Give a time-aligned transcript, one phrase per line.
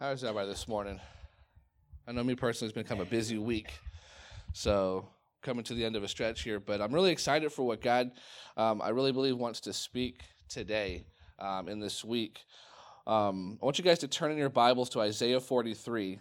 [0.00, 1.00] How is everybody this morning?
[2.06, 3.72] I know me personally, it's been kind of a busy week.
[4.52, 5.08] So,
[5.42, 8.12] coming to the end of a stretch here, but I'm really excited for what God,
[8.56, 11.04] um, I really believe, wants to speak today
[11.40, 12.44] um, in this week.
[13.08, 16.20] Um, I want you guys to turn in your Bibles to Isaiah 43.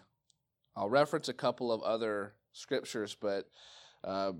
[0.75, 3.47] I'll reference a couple of other scriptures, but
[4.03, 4.31] uh,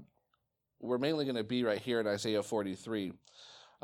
[0.80, 3.14] we're mainly going to be right here in Isaiah 43.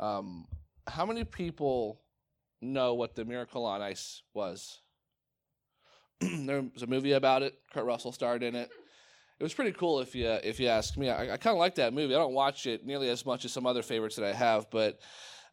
[0.00, 0.48] Um,
[0.88, 2.00] how many people
[2.60, 4.80] know what the Miracle on Ice was?
[6.20, 7.54] there was a movie about it.
[7.72, 8.70] Kurt Russell starred in it.
[9.38, 11.10] It was pretty cool if you if you ask me.
[11.10, 12.14] I, I kind of like that movie.
[12.14, 15.00] I don't watch it nearly as much as some other favorites that I have, but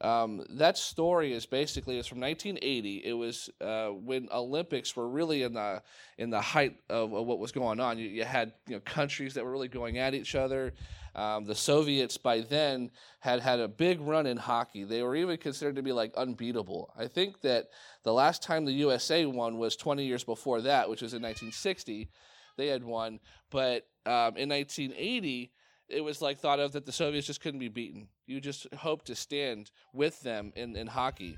[0.02, 3.04] um, that story is basically it's from 1980.
[3.06, 5.82] It was uh, when Olympics were really in the
[6.18, 8.00] in the height of, of what was going on.
[8.00, 10.74] You, you, had you know countries that were really going at each other.
[11.14, 14.86] Um, the Soviets by then had had a big run in hockey.
[14.86, 16.92] They were even considered to be like unbeatable.
[16.98, 17.70] I think that
[18.04, 22.10] the last time the USA won was 20 years before that, which was in 1960.
[22.58, 25.52] They had won, but um, in 1980
[25.92, 28.08] it was like thought of that the Soviets just couldn't be beaten.
[28.26, 31.38] You just hope to stand with them in, in hockey.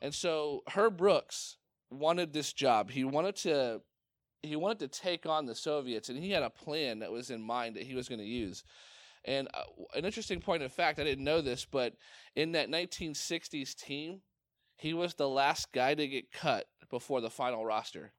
[0.00, 1.56] And so Herb Brooks
[1.90, 2.90] wanted this job.
[2.90, 3.82] He wanted to
[4.42, 7.42] he wanted to take on the Soviets, and he had a plan that was in
[7.42, 8.62] mind that he was going to use.
[9.24, 9.64] And uh,
[9.96, 11.94] an interesting point of fact, I didn't know this, but
[12.36, 14.20] in that 1960s team,
[14.76, 18.12] he was the last guy to get cut before the final roster.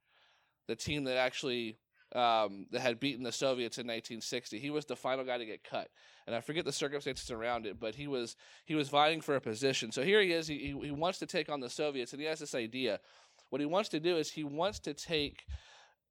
[0.68, 1.78] The team that actually
[2.16, 4.60] um, that had beaten the Soviets in 1960.
[4.60, 5.90] He was the final guy to get cut,
[6.26, 9.42] and I forget the circumstances around it, but he was he was vying for a
[9.42, 9.92] position.
[9.92, 10.48] So here he is.
[10.48, 13.00] He he wants to take on the Soviets, and he has this idea.
[13.50, 15.46] What he wants to do is he wants to take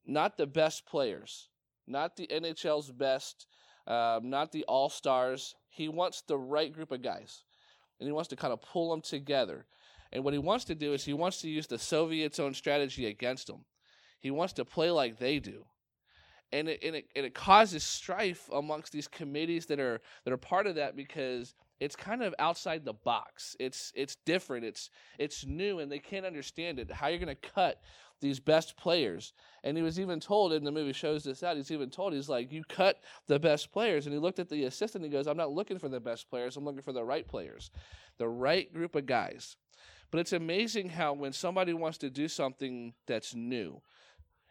[0.07, 1.49] not the best players,
[1.87, 3.47] not the NHL's best,
[3.87, 5.55] um, not the all stars.
[5.69, 7.43] He wants the right group of guys,
[7.99, 9.67] and he wants to kind of pull them together.
[10.11, 13.07] And what he wants to do is he wants to use the Soviets' own strategy
[13.07, 13.67] against them.
[14.21, 15.67] He wants to play like they do
[16.53, 20.39] and it, and it and it causes strife amongst these committees that are that are
[20.39, 23.57] part of that because it's kind of outside the box.
[23.61, 24.65] It's it's different.
[24.65, 26.91] It's it's new, and they can't understand it.
[26.91, 27.81] How you're going to cut
[28.21, 29.33] these best players?
[29.63, 31.57] And he was even told in the movie shows this out.
[31.57, 34.65] He's even told he's like, you cut the best players, and he looked at the
[34.65, 35.05] assistant.
[35.05, 36.57] and He goes, I'm not looking for the best players.
[36.57, 37.71] I'm looking for the right players,
[38.17, 39.57] the right group of guys.
[40.11, 43.83] But it's amazing how when somebody wants to do something that's new,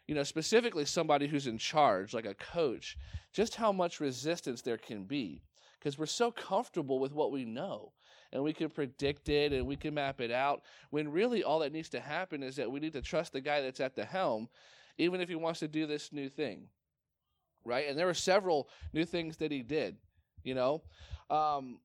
[0.08, 2.96] you know, specifically somebody who's in charge, like a coach,
[3.32, 5.42] just how much resistance there can be.
[5.78, 7.92] Because we're so comfortable with what we know
[8.32, 11.72] and we can predict it and we can map it out when really all that
[11.72, 14.48] needs to happen is that we need to trust the guy that's at the helm
[14.96, 16.64] even if he wants to do this new thing
[17.64, 17.88] right?
[17.88, 19.96] And there were several new things that he did
[20.42, 20.82] you know?
[21.30, 21.78] Um,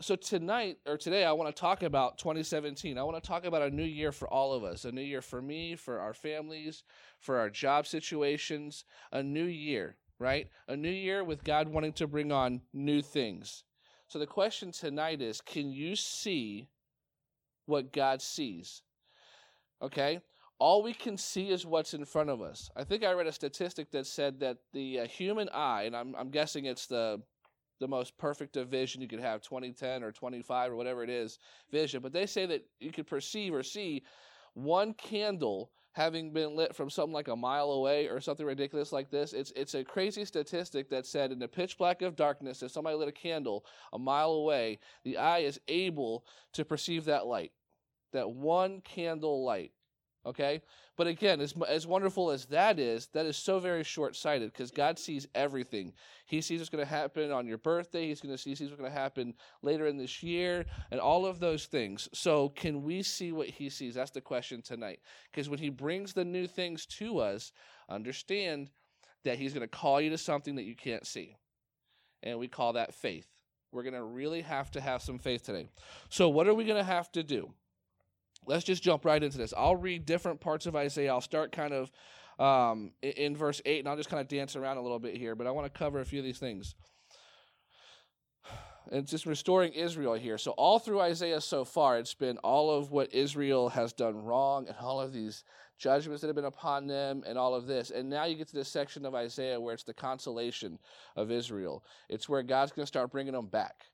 [0.00, 3.62] so tonight or today i want to talk about 2017 i want to talk about
[3.62, 6.82] a new year for all of us a new year for me for our families
[7.18, 10.48] for our job situations a new year right?
[10.68, 13.64] A new year with god wanting to bring on new things.
[14.06, 16.68] So the question tonight is can you see
[17.66, 18.82] what god sees?
[19.82, 20.20] Okay?
[20.58, 22.70] All we can see is what's in front of us.
[22.76, 26.14] I think i read a statistic that said that the uh, human eye and I'm,
[26.14, 27.22] I'm guessing it's the
[27.80, 29.02] the most perfect of vision.
[29.02, 31.38] You could have 2010 or 25 or whatever it is
[31.70, 34.02] vision but they say that you could perceive or see
[34.54, 39.10] one candle having been lit from something like a mile away or something ridiculous like
[39.10, 39.32] this.
[39.32, 42.96] It's it's a crazy statistic that said in the pitch black of darkness if somebody
[42.96, 47.52] lit a candle a mile away the eye is able to perceive that light
[48.12, 49.72] that one candle light
[50.26, 50.60] Okay?
[50.96, 54.70] But again, as, as wonderful as that is, that is so very short sighted because
[54.70, 55.94] God sees everything.
[56.26, 58.80] He sees what's going to happen on your birthday, He's going to see sees what's
[58.80, 62.08] going to happen later in this year, and all of those things.
[62.12, 63.94] So, can we see what He sees?
[63.94, 65.00] That's the question tonight.
[65.30, 67.52] Because when He brings the new things to us,
[67.88, 68.70] understand
[69.24, 71.36] that He's going to call you to something that you can't see.
[72.22, 73.26] And we call that faith.
[73.72, 75.68] We're going to really have to have some faith today.
[76.10, 77.54] So, what are we going to have to do?
[78.46, 79.54] Let's just jump right into this.
[79.56, 81.12] I'll read different parts of Isaiah.
[81.12, 81.90] I'll start kind of
[82.40, 85.34] um, in, verse 8, and I'll just kind of dance around a little bit here,
[85.34, 86.74] but I want to cover a few of these things.
[88.90, 90.36] And just restoring Israel here.
[90.36, 94.66] So, all through Isaiah so far, it's been all of what Israel has done wrong
[94.66, 95.44] and all of these
[95.78, 97.90] judgments that have been upon them and all of this.
[97.90, 100.78] And now you get to this section of Isaiah where it's the consolation
[101.14, 101.84] of Israel.
[102.08, 103.84] It's where God's going to start bringing them back.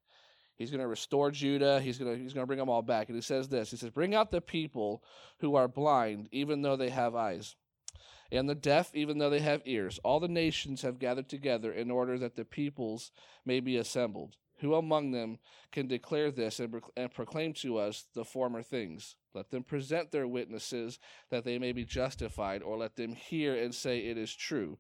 [0.57, 1.81] He's going to restore Judah.
[1.81, 3.09] He's going to he's going to bring them all back.
[3.09, 3.71] And he says this.
[3.71, 5.03] He says, "Bring out the people
[5.39, 7.57] who are blind, even though they have eyes,
[8.33, 10.01] and the deaf, even though they have ears.
[10.03, 13.13] All the nations have gathered together in order that the peoples
[13.45, 14.37] may be assembled.
[14.61, 15.39] Who among them
[15.71, 19.17] can declare this and, and proclaim to us the former things?
[19.35, 20.99] Let them present their witnesses
[21.31, 24.79] that they may be justified, or let them hear and say it is true.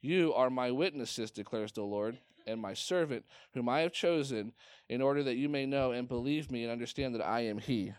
[0.00, 3.24] You are my witnesses, declares the Lord, and my servant,
[3.54, 4.52] whom I have chosen,
[4.88, 7.92] in order that you may know and believe me and understand that I am He.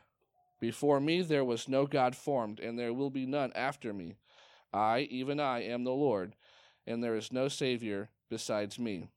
[0.59, 4.17] Before me there was no God formed, and there will be none after me.
[4.73, 6.35] I, even I, am the Lord,
[6.85, 9.09] and there is no Savior besides me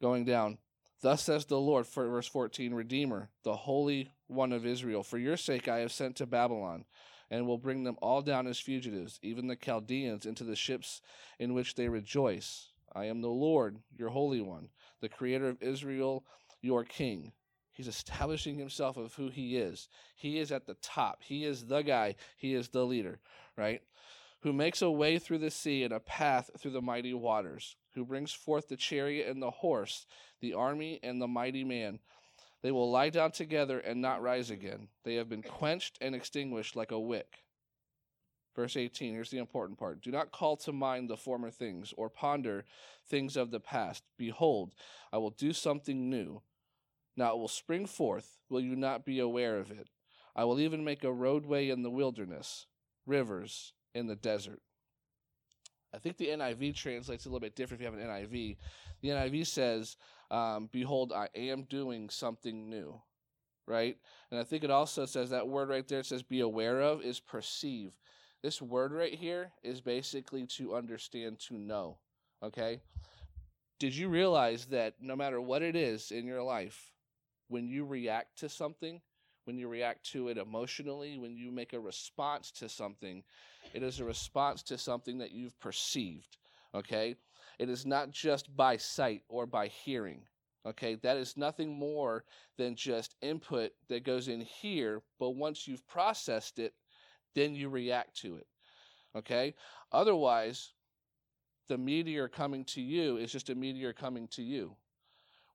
[0.00, 0.58] going down.
[1.00, 5.02] Thus says the Lord, for verse 14, Redeemer, the Holy One of Israel.
[5.02, 6.84] For your sake I have sent to Babylon,
[7.30, 11.00] and will bring them all down as fugitives, even the Chaldeans, into the ships
[11.38, 12.70] in which they rejoice.
[12.94, 14.68] I am the Lord, your Holy One,
[15.00, 16.24] the Creator of Israel,
[16.62, 17.32] your King.
[17.72, 19.88] He's establishing himself of who he is.
[20.16, 21.22] He is at the top.
[21.22, 22.16] He is the guy.
[22.36, 23.20] He is the leader,
[23.56, 23.82] right?
[24.40, 28.04] Who makes a way through the sea and a path through the mighty waters who
[28.04, 30.06] brings forth the chariot and the horse,
[30.40, 32.00] the army and the mighty man.
[32.62, 34.88] They will lie down together and not rise again.
[35.04, 37.44] They have been quenched and extinguished like a wick.
[38.58, 40.02] Verse 18, here's the important part.
[40.02, 42.64] Do not call to mind the former things, or ponder
[43.08, 44.02] things of the past.
[44.16, 44.72] Behold,
[45.12, 46.42] I will do something new.
[47.16, 48.40] Now it will spring forth.
[48.50, 49.90] Will you not be aware of it?
[50.34, 52.66] I will even make a roadway in the wilderness,
[53.06, 54.60] rivers in the desert.
[55.94, 58.56] I think the NIV translates a little bit different if you have an NIV.
[59.02, 59.96] The NIV says,
[60.32, 63.00] um, Behold, I am doing something new,
[63.68, 63.96] right?
[64.32, 67.02] And I think it also says that word right there, it says be aware of,
[67.02, 67.92] is perceive.
[68.42, 71.98] This word right here is basically to understand, to know,
[72.42, 72.80] okay?
[73.80, 76.92] Did you realize that no matter what it is in your life,
[77.48, 79.00] when you react to something,
[79.44, 83.24] when you react to it emotionally, when you make a response to something,
[83.74, 86.36] it is a response to something that you've perceived.
[86.74, 87.16] Okay?
[87.58, 90.22] It is not just by sight or by hearing.
[90.66, 90.96] Okay?
[90.96, 92.24] That is nothing more
[92.56, 96.74] than just input that goes in here, but once you've processed it,
[97.38, 98.46] then you react to it.
[99.16, 99.54] Okay?
[99.92, 100.72] Otherwise,
[101.68, 104.76] the meteor coming to you is just a meteor coming to you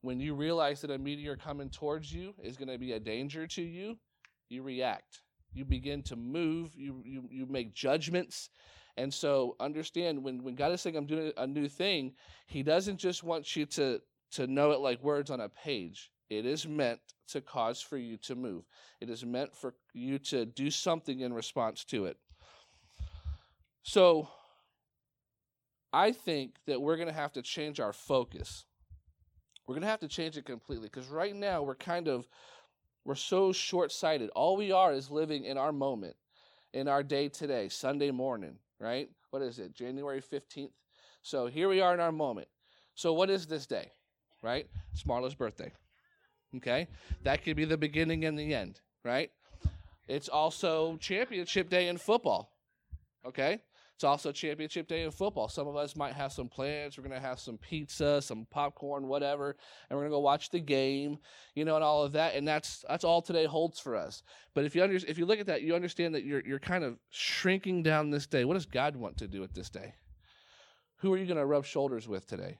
[0.03, 3.47] when you realize that a meteor coming towards you is going to be a danger
[3.47, 3.97] to you,
[4.49, 5.21] you react.
[5.53, 8.49] You begin to move, you, you, you make judgments.
[8.97, 12.15] And so understand when, when God is saying, I'm doing a new thing,
[12.47, 14.01] He doesn't just want you to,
[14.31, 16.11] to know it like words on a page.
[16.37, 16.99] It is meant
[17.29, 18.63] to cause for you to move,
[19.01, 22.17] it is meant for you to do something in response to it.
[23.83, 24.29] So
[25.91, 28.65] I think that we're going to have to change our focus
[29.65, 32.27] we're going to have to change it completely because right now we're kind of
[33.05, 34.29] we're so short-sighted.
[34.29, 36.15] All we are is living in our moment,
[36.73, 39.09] in our day today, Sunday morning, right?
[39.31, 39.73] What is it?
[39.73, 40.71] January 15th.
[41.21, 42.47] So here we are in our moment.
[42.95, 43.91] So what is this day?
[44.41, 44.67] Right?
[44.93, 45.71] It's Marla's birthday.
[46.57, 46.87] Okay?
[47.23, 49.31] That could be the beginning and the end, right?
[50.07, 52.51] It's also championship day in football.
[53.25, 53.61] Okay?
[53.95, 55.47] It's also championship day in football.
[55.47, 56.97] Some of us might have some plans.
[56.97, 59.55] We're going to have some pizza, some popcorn, whatever,
[59.89, 61.19] and we're going to go watch the game,
[61.53, 62.35] you know, and all of that.
[62.35, 64.23] And that's that's all today holds for us.
[64.55, 66.83] But if you under, if you look at that, you understand that you're you're kind
[66.83, 68.45] of shrinking down this day.
[68.45, 69.93] What does God want to do with this day?
[70.97, 72.57] Who are you going to rub shoulders with today?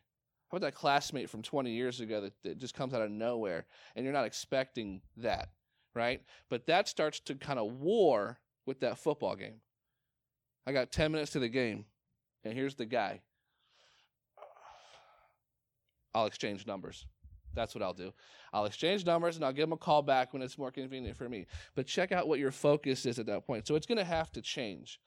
[0.54, 3.66] About that classmate from 20 years ago that, that just comes out of nowhere
[3.96, 5.50] and you're not expecting that,
[5.96, 6.22] right?
[6.48, 9.62] But that starts to kind of war with that football game.
[10.68, 11.86] I got 10 minutes to the game,
[12.44, 13.22] and here's the guy.
[16.14, 17.08] I'll exchange numbers.
[17.56, 18.14] That's what I'll do.
[18.54, 21.28] I'll exchange numbers and I'll give him a call back when it's more convenient for
[21.28, 21.48] me.
[21.74, 23.66] But check out what your focus is at that point.
[23.66, 25.00] So it's going to have to change.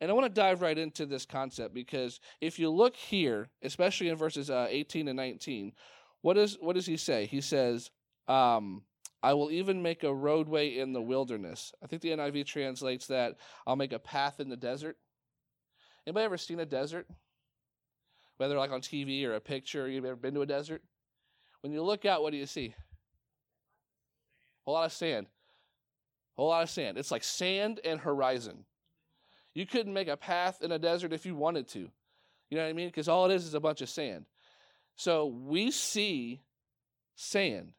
[0.00, 4.08] And I want to dive right into this concept because if you look here, especially
[4.08, 5.72] in verses uh, 18 and 19,
[6.22, 7.26] what, is, what does he say?
[7.26, 7.90] He says,
[8.26, 8.82] um,
[9.22, 11.72] I will even make a roadway in the wilderness.
[11.82, 14.96] I think the NIV translates that I'll make a path in the desert.
[16.06, 17.06] Anybody ever seen a desert?
[18.38, 20.82] Whether like on TV or a picture, you've ever been to a desert?
[21.60, 22.68] When you look out, what do you see?
[22.68, 22.74] A
[24.64, 25.26] whole lot of sand.
[25.26, 26.96] A whole lot of sand.
[26.96, 28.64] It's like sand and horizon.
[29.54, 31.90] You couldn't make a path in a desert if you wanted to.
[32.50, 32.88] You know what I mean?
[32.88, 34.26] Because all it is is a bunch of sand.
[34.96, 36.42] So we see
[37.14, 37.72] sand.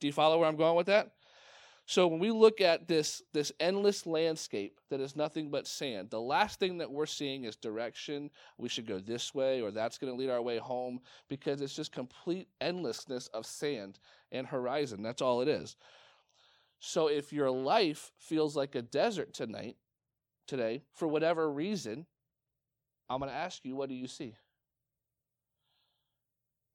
[0.00, 1.12] Do you follow where I'm going with that?
[1.86, 6.20] So when we look at this this endless landscape that is nothing but sand, the
[6.20, 8.30] last thing that we're seeing is direction.
[8.56, 11.76] We should go this way or that's going to lead our way home because it's
[11.76, 13.98] just complete endlessness of sand
[14.32, 15.02] and horizon.
[15.02, 15.76] That's all it is.
[16.80, 19.76] So if your life feels like a desert tonight,
[20.46, 22.06] today, for whatever reason,
[23.08, 24.34] I'm going to ask you, what do you see?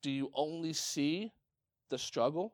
[0.01, 1.33] Do you only see
[1.89, 2.53] the struggle?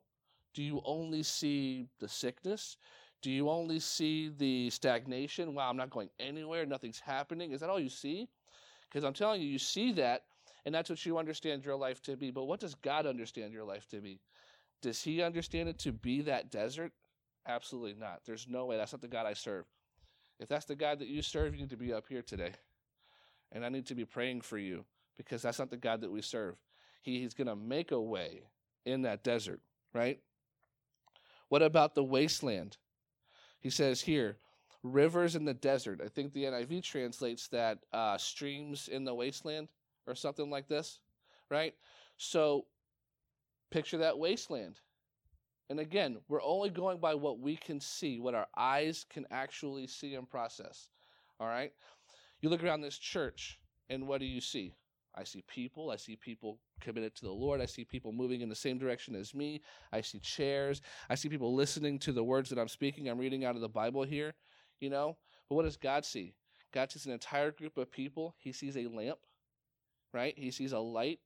[0.54, 2.78] Do you only see the sickness?
[3.22, 5.54] Do you only see the stagnation?
[5.54, 6.66] Wow, I'm not going anywhere.
[6.66, 7.52] Nothing's happening.
[7.52, 8.28] Is that all you see?
[8.90, 10.24] Because I'm telling you, you see that,
[10.66, 12.32] and that's what you understand your life to be.
[12.32, 14.22] But what does God understand your life to be?
[14.82, 16.92] Does He understand it to be that desert?
[17.48, 18.22] Absolutely not.
[18.26, 18.78] There's no way.
[18.78, 19.66] That's not the God I serve.
[20.40, 22.52] If that's the God that you serve, you need to be up here today.
[23.52, 24.86] And I need to be praying for you
[25.18, 26.56] because that's not the God that we serve.
[27.02, 28.42] He, he's going to make a way
[28.86, 29.62] in that desert,
[29.94, 30.20] right?
[31.50, 32.78] What about the wasteland?
[33.60, 34.38] He says here,
[34.84, 36.02] rivers in the desert.
[36.04, 39.68] I think the NIV translates that uh, streams in the wasteland
[40.08, 41.00] or something like this,
[41.50, 41.74] right?
[42.18, 42.66] So
[43.72, 44.80] picture that wasteland.
[45.70, 49.88] And again, we're only going by what we can see, what our eyes can actually
[49.88, 50.90] see and process.
[51.40, 51.72] All right?
[52.42, 54.76] You look around this church, and what do you see?
[55.16, 55.90] I see people.
[55.92, 57.62] I see people committed to the Lord.
[57.62, 59.62] I see people moving in the same direction as me.
[59.92, 60.82] I see chairs.
[61.10, 63.08] I see people listening to the words that I'm speaking.
[63.08, 64.34] I'm reading out of the Bible here,
[64.80, 65.18] you know?
[65.50, 66.36] But what does God see?
[66.74, 68.36] God sees an entire group of people.
[68.38, 69.20] He sees a lamp,
[70.14, 70.34] right?
[70.38, 71.20] He sees a light.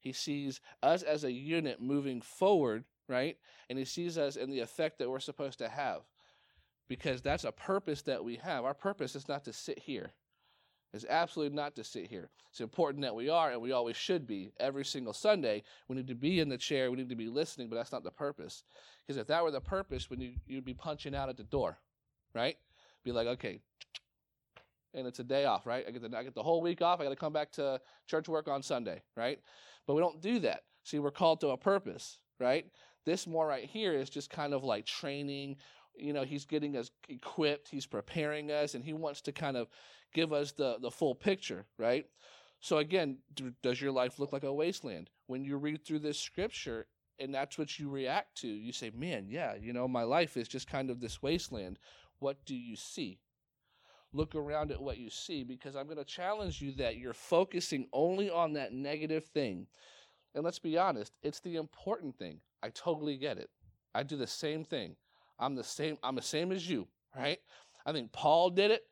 [0.00, 3.36] He sees us as a unit moving forward, right?
[3.68, 6.02] And he sees us in the effect that we're supposed to have
[6.88, 8.64] because that's a purpose that we have.
[8.64, 10.12] Our purpose is not to sit here.
[10.92, 12.28] It's absolutely not to sit here.
[12.50, 15.62] It's important that we are, and we always should be every single Sunday.
[15.88, 16.90] We need to be in the chair.
[16.90, 18.62] We need to be listening, but that's not the purpose.
[19.06, 21.78] Because if that were the purpose, when you you'd be punching out at the door,
[22.34, 22.58] right?
[23.04, 23.60] Be like, okay,
[24.94, 25.84] and it's a day off, right?
[25.86, 27.00] I get the I get the whole week off.
[27.00, 29.40] I got to come back to church work on Sunday, right?
[29.86, 30.64] But we don't do that.
[30.84, 32.66] See, we're called to a purpose, right?
[33.04, 35.56] This more right here is just kind of like training.
[35.96, 37.68] You know, he's getting us equipped.
[37.68, 39.68] He's preparing us, and he wants to kind of
[40.12, 42.06] give us the, the full picture, right?
[42.60, 45.10] So again, do, does your life look like a wasteland?
[45.26, 46.86] When you read through this scripture
[47.18, 50.48] and that's what you react to, you say, man, yeah, you know, my life is
[50.48, 51.78] just kind of this wasteland.
[52.20, 53.18] What do you see?
[54.12, 57.88] Look around at what you see because I'm going to challenge you that you're focusing
[57.92, 59.66] only on that negative thing.
[60.34, 62.40] And let's be honest, it's the important thing.
[62.62, 63.50] I totally get it.
[63.94, 64.96] I do the same thing.
[65.38, 67.38] I'm the same I'm the same as you, right?
[67.84, 68.82] I think Paul did it.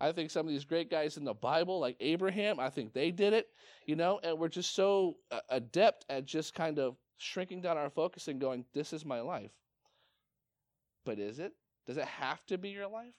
[0.00, 3.10] I think some of these great guys in the Bible, like Abraham, I think they
[3.10, 3.48] did it,
[3.84, 7.90] you know, and we're just so uh, adept at just kind of shrinking down our
[7.90, 9.50] focus and going, this is my life.
[11.04, 11.52] But is it?
[11.86, 13.14] Does it have to be your life?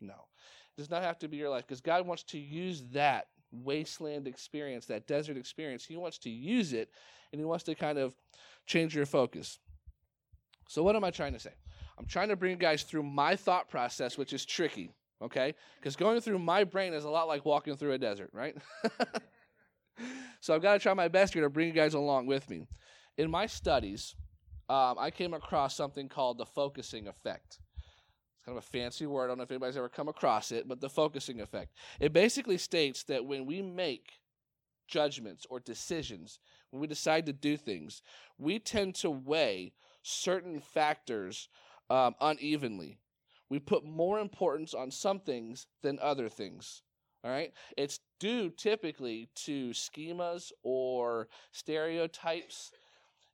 [0.00, 0.14] No.
[0.14, 3.28] It does not have to be your life because God wants to use that
[3.64, 5.84] wasteland experience, that desert experience.
[5.84, 6.90] He wants to use it
[7.32, 8.14] and He wants to kind of
[8.66, 9.58] change your focus.
[10.68, 11.52] So, what am I trying to say?
[11.98, 14.90] I'm trying to bring you guys through my thought process, which is tricky
[15.22, 15.54] okay?
[15.78, 18.56] Because going through my brain is a lot like walking through a desert, right?
[20.40, 22.66] so I've got to try my best here to bring you guys along with me.
[23.16, 24.14] In my studies,
[24.68, 27.60] um, I came across something called the focusing effect.
[28.46, 29.24] Kind of a fancy word.
[29.24, 31.74] I don't know if anybody's ever come across it, but the focusing effect.
[32.00, 34.20] It basically states that when we make
[34.86, 36.38] judgments or decisions,
[36.70, 38.02] when we decide to do things,
[38.38, 39.72] we tend to weigh
[40.02, 41.48] certain factors
[41.90, 42.98] um, unevenly
[43.48, 46.82] we put more importance on some things than other things.
[47.24, 47.52] All right?
[47.76, 52.70] It's due typically to schemas or stereotypes.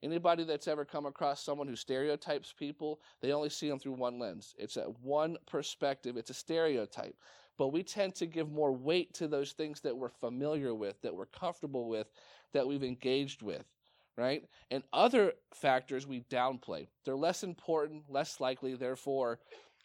[0.03, 4.19] Anybody that's ever come across someone who stereotypes people, they only see them through one
[4.19, 4.55] lens.
[4.59, 7.15] It's a one perspective, it's a stereotype.
[7.57, 11.15] But we tend to give more weight to those things that we're familiar with, that
[11.15, 12.09] we're comfortable with,
[12.53, 13.65] that we've engaged with,
[14.17, 14.43] right?
[14.71, 16.89] And other factors we downplay.
[17.05, 19.39] They're less important, less likely, therefore,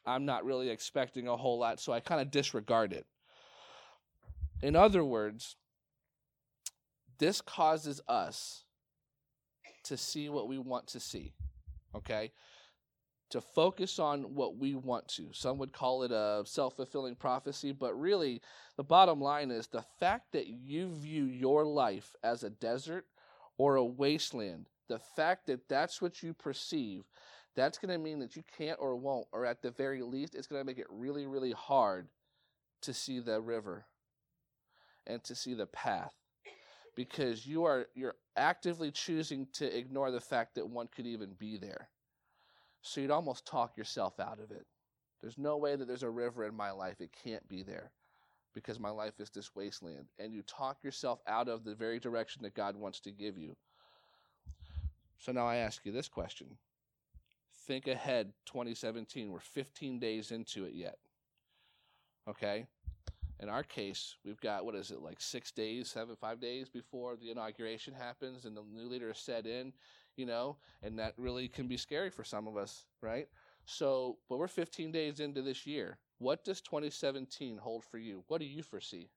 [0.06, 3.06] I'm not really expecting a whole lot, so I kind of disregard it.
[4.62, 5.58] In other words,
[7.20, 8.64] this causes us
[9.88, 11.34] to see what we want to see,
[11.96, 12.32] okay?
[13.32, 15.28] To focus on what we want to.
[15.32, 18.42] Some would call it a self fulfilling prophecy, but really,
[18.78, 23.06] the bottom line is the fact that you view your life as a desert
[23.58, 27.04] or a wasteland, the fact that that's what you perceive,
[27.56, 30.48] that's going to mean that you can't or won't, or at the very least, it's
[30.48, 32.08] going to make it really, really hard
[32.82, 33.86] to see the river
[35.08, 36.14] and to see the path
[36.98, 41.56] because you are you're actively choosing to ignore the fact that one could even be
[41.56, 41.90] there.
[42.82, 44.66] So you'd almost talk yourself out of it.
[45.22, 47.00] There's no way that there's a river in my life.
[47.00, 47.92] It can't be there
[48.54, 50.08] because my life is this wasteland.
[50.18, 53.56] And you talk yourself out of the very direction that God wants to give you.
[55.20, 56.58] So now I ask you this question
[57.68, 59.30] think ahead 2017.
[59.30, 60.98] We're 15 days into it yet.
[62.28, 62.66] Okay?
[63.40, 67.16] In our case, we've got what is it like six days, seven, five days before
[67.16, 69.74] the inauguration happens and the new leader is set in,
[70.16, 73.28] you know, and that really can be scary for some of us, right?
[73.66, 76.00] So, but we're 15 days into this year.
[76.20, 78.24] What does 2017 hold for you?
[78.28, 79.10] What do you foresee?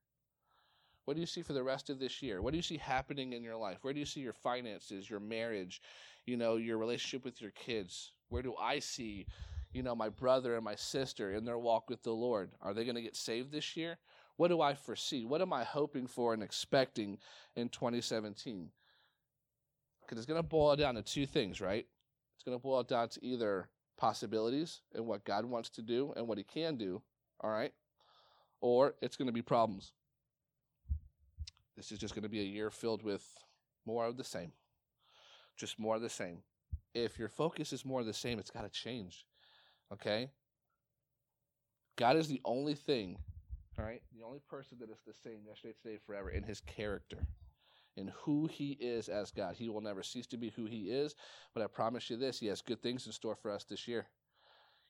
[1.07, 2.43] What do you see for the rest of this year?
[2.43, 3.79] What do you see happening in your life?
[3.83, 5.81] Where do you see your finances, your marriage,
[6.27, 8.13] you know, your relationship with your kids?
[8.29, 9.27] Where do I see,
[9.73, 12.51] you know, my brother and my sister in their walk with the Lord?
[12.61, 13.99] Are they going to get saved this year?
[14.37, 15.25] What do I foresee?
[15.25, 17.19] What am I hoping for and expecting
[17.57, 18.71] in 2017?
[20.01, 21.87] Because it's going to boil down to two things, right?
[22.35, 26.27] It's going to boil down to either possibilities and what God wants to do and
[26.27, 27.03] what He can do,
[27.41, 27.73] all right?
[28.61, 29.93] Or it's going to be problems.
[31.77, 33.23] This is just going to be a year filled with
[33.87, 34.53] more of the same.
[35.57, 36.39] Just more of the same.
[36.95, 39.27] If your focus is more of the same, it's got to change,
[39.93, 40.31] okay?
[41.97, 43.19] God is the only thing
[43.81, 44.03] all right?
[44.15, 47.19] The only person that is the same yesterday, today, forever in his character,
[47.97, 49.55] in who he is as God.
[49.57, 51.15] He will never cease to be who he is,
[51.55, 54.07] but I promise you this he has good things in store for us this year.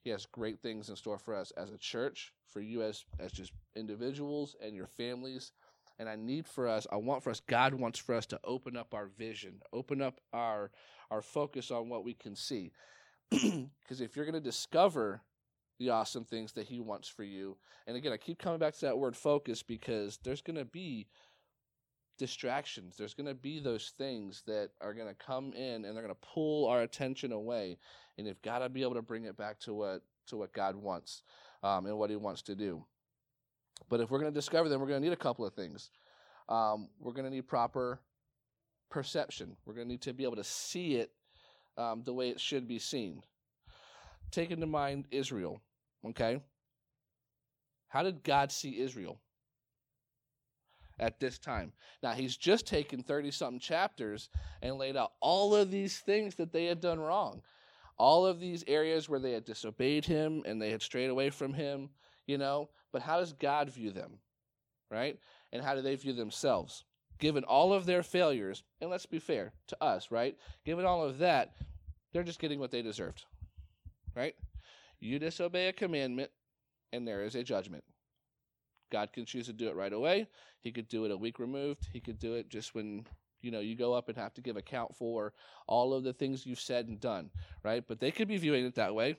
[0.03, 3.33] He has great things in store for us as a church, for you as, as
[3.33, 5.53] just individuals and your families.
[5.99, 8.77] And I need for us, I want for us, God wants for us to open
[8.77, 10.71] up our vision, open up our
[11.11, 12.71] our focus on what we can see.
[13.83, 15.21] Because if you're going to discover
[15.81, 17.57] the awesome things that he wants for you.
[17.87, 21.09] And again, I keep coming back to that word focus because there's going to be
[22.19, 22.97] distractions.
[22.99, 26.15] There's going to be those things that are going to come in and they're going
[26.15, 27.79] to pull our attention away.
[28.19, 30.77] And you've got to be able to bring it back to what to what God
[30.77, 31.23] wants
[31.63, 32.85] um, and what He wants to do.
[33.89, 35.91] But if we're going to discover them, we're going to need a couple of things.
[36.51, 38.01] Um, we're going to need proper
[38.91, 39.57] perception.
[39.65, 41.11] We're going to need to be able to see it
[41.81, 43.23] um, the way it should be seen.
[44.31, 45.61] Take into mind Israel.
[46.07, 46.41] Okay?
[47.89, 49.21] How did God see Israel
[50.99, 51.73] at this time?
[52.03, 54.29] Now, he's just taken 30 something chapters
[54.63, 57.43] and laid out all of these things that they had done wrong.
[57.99, 61.53] All of these areas where they had disobeyed him and they had strayed away from
[61.53, 61.91] him,
[62.27, 62.71] you know.
[62.93, 64.19] But how does God view them?
[64.91, 65.19] Right?
[65.53, 66.85] And how do they view themselves?
[67.19, 70.39] Given all of their failures, and let's be fair to us, right?
[70.65, 71.53] Given all of that,
[72.13, 73.25] they're just getting what they deserved.
[74.15, 74.35] Right?
[74.99, 76.31] You disobey a commandment,
[76.93, 77.85] and there is a judgment.
[78.91, 80.27] God can choose to do it right away.
[80.61, 81.89] He could do it a week removed.
[81.93, 83.07] He could do it just when
[83.41, 85.33] you know you go up and have to give account for
[85.67, 87.31] all of the things you've said and done,
[87.63, 87.85] right?
[87.87, 89.17] But they could be viewing it that way.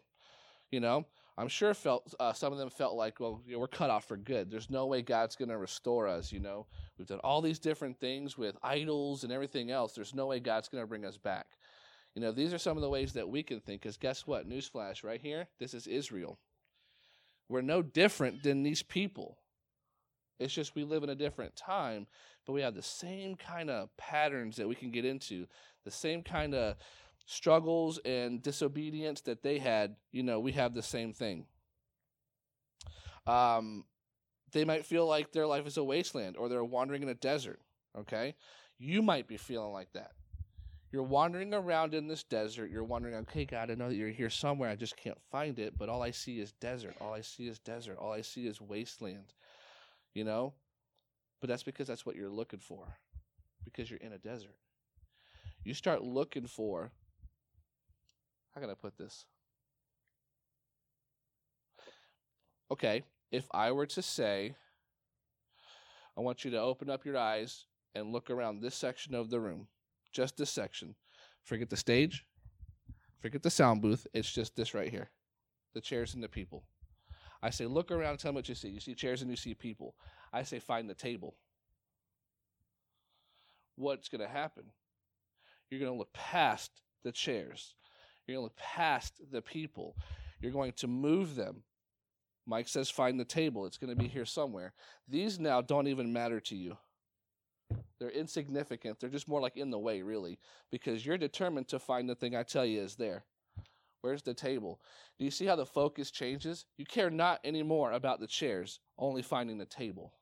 [0.70, 1.06] You know,
[1.38, 4.06] I'm sure felt uh, some of them felt like, well, you know, we're cut off
[4.06, 4.52] for good.
[4.52, 6.32] There's no way God's going to restore us.
[6.32, 9.94] You know, we've done all these different things with idols and everything else.
[9.94, 11.48] There's no way God's going to bring us back.
[12.16, 13.82] You know, these are some of the ways that we can think.
[13.82, 14.50] Because guess what?
[14.50, 16.40] Newsflash, right here, this is Israel.
[17.48, 19.38] We're no different than these people.
[20.40, 22.08] It's just we live in a different time,
[22.46, 25.46] but we have the same kind of patterns that we can get into,
[25.86, 26.76] the same kind of
[27.26, 29.96] struggles and disobedience that they had.
[30.12, 31.46] You know, we have the same thing.
[33.28, 33.86] Um,
[34.52, 37.60] they might feel like their life is a wasteland or they're wandering in a desert.
[37.98, 38.36] Okay,
[38.80, 40.12] you might be feeling like that.
[40.92, 42.70] You're wandering around in this desert.
[42.70, 44.70] You're wondering, okay, God, I know that you're here somewhere.
[44.70, 46.96] I just can't find it, but all I see is desert.
[47.00, 47.98] All I see is desert.
[47.98, 49.34] All I see is wasteland.
[50.14, 50.54] You know?
[51.40, 52.98] But that's because that's what you're looking for,
[53.64, 54.56] because you're in a desert.
[55.64, 56.92] You start looking for,
[58.54, 59.26] how can I put this?
[62.70, 64.56] Okay, if I were to say,
[66.18, 69.40] I want you to open up your eyes and look around this section of the
[69.40, 69.68] room
[70.12, 70.96] just this section.
[71.44, 72.26] Forget the stage.
[73.20, 74.08] Forget the sound booth.
[74.14, 75.10] It's just this right here
[75.74, 76.64] the chairs and the people.
[77.42, 78.70] I say, look around, tell me what you see.
[78.70, 79.96] You see chairs and you see people.
[80.34, 81.36] I say, find the table.
[83.76, 84.66] What's going to happen?
[85.70, 86.72] You're going to look past
[87.04, 87.76] the chairs.
[88.28, 89.96] You're going to look past the people.
[90.42, 91.64] You're going to move them.
[92.46, 93.66] Mike says, find the table.
[93.66, 94.74] It's going to be here somewhere.
[95.08, 96.78] These now don't even matter to you.
[98.00, 99.00] They're insignificant.
[99.00, 100.40] They're just more like in the way, really,
[100.72, 103.26] because you're determined to find the thing I tell you is there.
[104.02, 104.82] Where's the table?
[105.20, 106.66] Do you see how the focus changes?
[106.78, 110.14] You care not anymore about the chairs, only finding the table.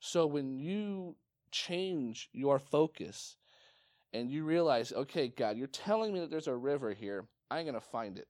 [0.00, 1.16] So when you
[1.50, 3.36] change your focus
[4.12, 7.74] and you realize, okay, God, you're telling me that there's a river here, I'm going
[7.74, 8.28] to find it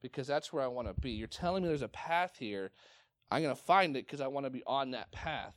[0.00, 1.10] because that's where I want to be.
[1.10, 2.70] You're telling me there's a path here,
[3.30, 5.54] I'm going to find it because I want to be on that path.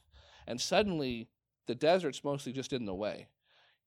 [0.47, 1.29] And suddenly,
[1.69, 3.27] the desert's mostly just in the way.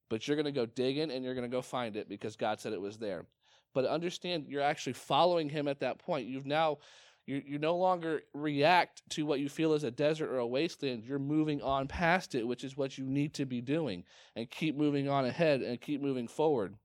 [0.09, 2.59] But you're going to go digging and you're going to go find it because God
[2.59, 3.25] said it was there.
[3.73, 6.27] But understand you're actually following him at that point.
[6.27, 6.79] You've now
[7.25, 11.05] You, you no longer react to what you feel is a desert or a wasteland.
[11.05, 14.03] You're moving on past it, which is what you need to be doing,
[14.35, 16.75] and keep moving on ahead and keep moving forward.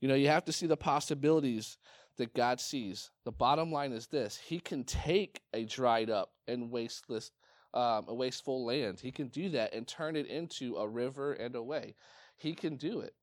[0.00, 1.78] You know, you have to see the possibilities
[2.18, 3.10] that God sees.
[3.24, 7.30] The bottom line is this He can take a dried up and wasteless,
[7.74, 9.00] um, a wasteful land.
[9.00, 11.94] He can do that and turn it into a river and a way.
[12.36, 13.14] He can do it.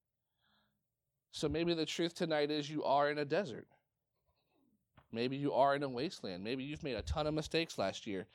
[1.31, 3.67] So maybe the truth tonight is you are in a desert.
[5.11, 6.43] Maybe you are in a wasteland.
[6.43, 8.27] Maybe you've made a ton of mistakes last year.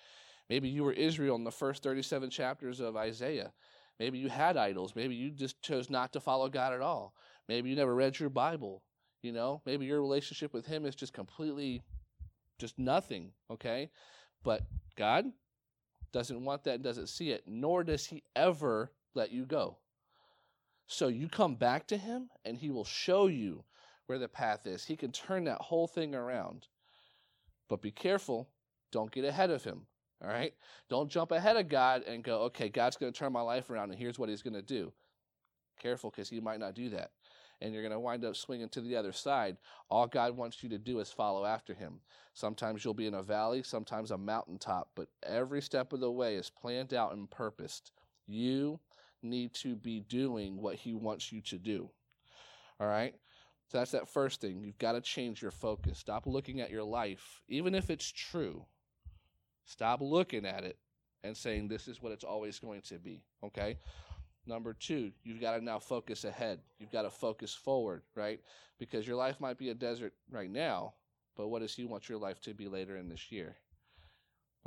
[0.48, 3.52] Maybe you were Israel in the first 37 chapters of Isaiah.
[3.98, 4.94] Maybe you had idols.
[4.94, 7.14] Maybe you just chose not to follow God at all.
[7.48, 8.82] Maybe you never read your Bible.
[9.22, 11.82] You know, maybe your relationship with Him is just completely
[12.58, 13.90] just nothing, okay?
[14.44, 14.62] But
[14.96, 15.26] God
[16.12, 19.78] doesn't want that and doesn't see it, nor does He ever let you go.
[20.86, 23.64] So you come back to Him and He will show you
[24.08, 24.84] where the path is.
[24.84, 26.66] He can turn that whole thing around.
[27.68, 28.48] But be careful,
[28.90, 29.82] don't get ahead of him.
[30.22, 30.54] All right?
[30.88, 33.90] Don't jump ahead of God and go, okay, God's going to turn my life around
[33.90, 34.92] and here's what he's going to do.
[35.78, 37.10] Careful because he might not do that.
[37.60, 39.56] And you're going to wind up swinging to the other side.
[39.90, 42.00] All God wants you to do is follow after him.
[42.34, 46.36] Sometimes you'll be in a valley, sometimes a mountaintop, but every step of the way
[46.36, 47.90] is planned out and purposed.
[48.26, 48.78] You
[49.22, 51.90] need to be doing what he wants you to do.
[52.78, 53.14] All right?
[53.68, 54.62] So that's that first thing.
[54.62, 55.98] You've got to change your focus.
[55.98, 58.64] Stop looking at your life, even if it's true.
[59.66, 60.78] Stop looking at it
[61.22, 63.22] and saying this is what it's always going to be.
[63.44, 63.78] Okay?
[64.48, 66.60] Number two, you've got to now focus ahead.
[66.78, 68.40] You've got to focus forward, right?
[68.78, 70.94] Because your life might be a desert right now,
[71.36, 73.56] but what does He want your life to be later in this year?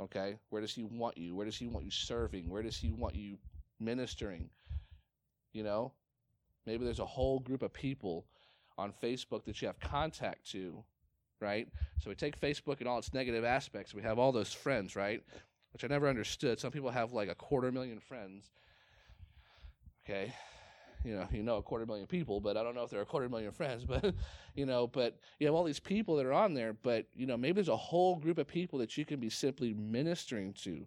[0.00, 0.38] Okay?
[0.50, 1.34] Where does He want you?
[1.34, 2.48] Where does He want you serving?
[2.48, 3.38] Where does He want you
[3.80, 4.50] ministering?
[5.52, 5.92] You know?
[6.64, 8.24] Maybe there's a whole group of people
[8.78, 10.84] on Facebook that you have contact to,
[11.40, 11.66] right?
[11.98, 13.92] So we take Facebook and all its negative aspects.
[13.92, 15.20] We have all those friends, right?
[15.72, 16.60] Which I never understood.
[16.60, 18.52] Some people have like a quarter million friends.
[20.04, 20.34] Okay.
[21.04, 23.04] You know, you know a quarter million people, but I don't know if there are
[23.04, 24.14] a quarter million friends, but
[24.54, 27.36] you know, but you have all these people that are on there, but you know,
[27.36, 30.86] maybe there's a whole group of people that you can be simply ministering to,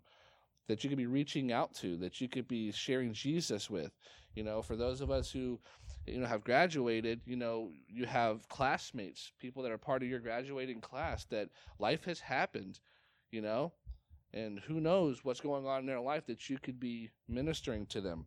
[0.67, 3.91] that you could be reaching out to, that you could be sharing Jesus with.
[4.36, 5.60] You know, for those of us who
[6.08, 10.19] you know have graduated you know you have classmates people that are part of your
[10.19, 11.49] graduating class that
[11.80, 12.80] life has happened
[13.32, 13.73] you know
[14.34, 18.01] and who knows what's going on in their life that you could be ministering to
[18.01, 18.25] them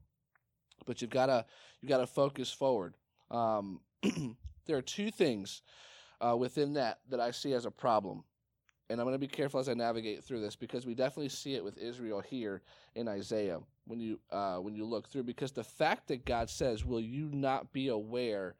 [0.86, 1.44] but you've got to
[1.80, 2.94] you've got to focus forward
[3.30, 3.80] um,
[4.66, 5.62] there are two things
[6.20, 8.22] uh, within that that i see as a problem
[8.90, 11.54] and I'm going to be careful as I navigate through this because we definitely see
[11.54, 12.62] it with Israel here
[12.94, 15.24] in Isaiah when you uh, when you look through.
[15.24, 18.54] Because the fact that God says, "Will you not be aware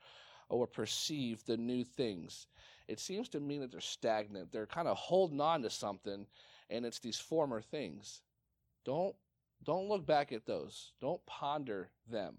[0.49, 2.47] or perceive the new things?"
[2.89, 4.53] It seems to mean that they're stagnant.
[4.53, 6.27] They're kind of holding on to something,
[6.69, 8.21] and it's these former things.
[8.85, 9.17] Don't
[9.65, 10.93] don't look back at those.
[11.01, 12.39] Don't ponder them.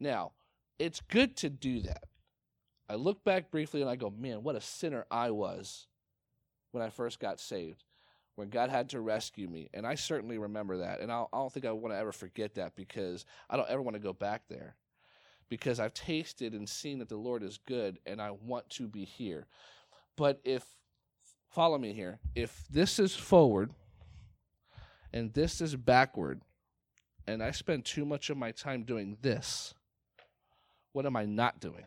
[0.00, 0.32] Now,
[0.78, 2.04] it's good to do that.
[2.88, 5.86] I look back briefly and I go, "Man, what a sinner I was."
[6.74, 7.84] when I first got saved,
[8.34, 9.70] when God had to rescue me.
[9.72, 11.00] And I certainly remember that.
[11.00, 13.80] And I do not think I want to ever forget that because I don't ever
[13.80, 14.74] want to go back there.
[15.48, 19.04] Because I've tasted and seen that the Lord is good and I want to be
[19.04, 19.46] here.
[20.16, 20.64] But if,
[21.48, 23.70] follow me here, if this is forward
[25.14, 26.42] and this is backward,
[27.24, 29.72] and I spend too much of my time doing this,
[30.92, 31.84] what am I not doing?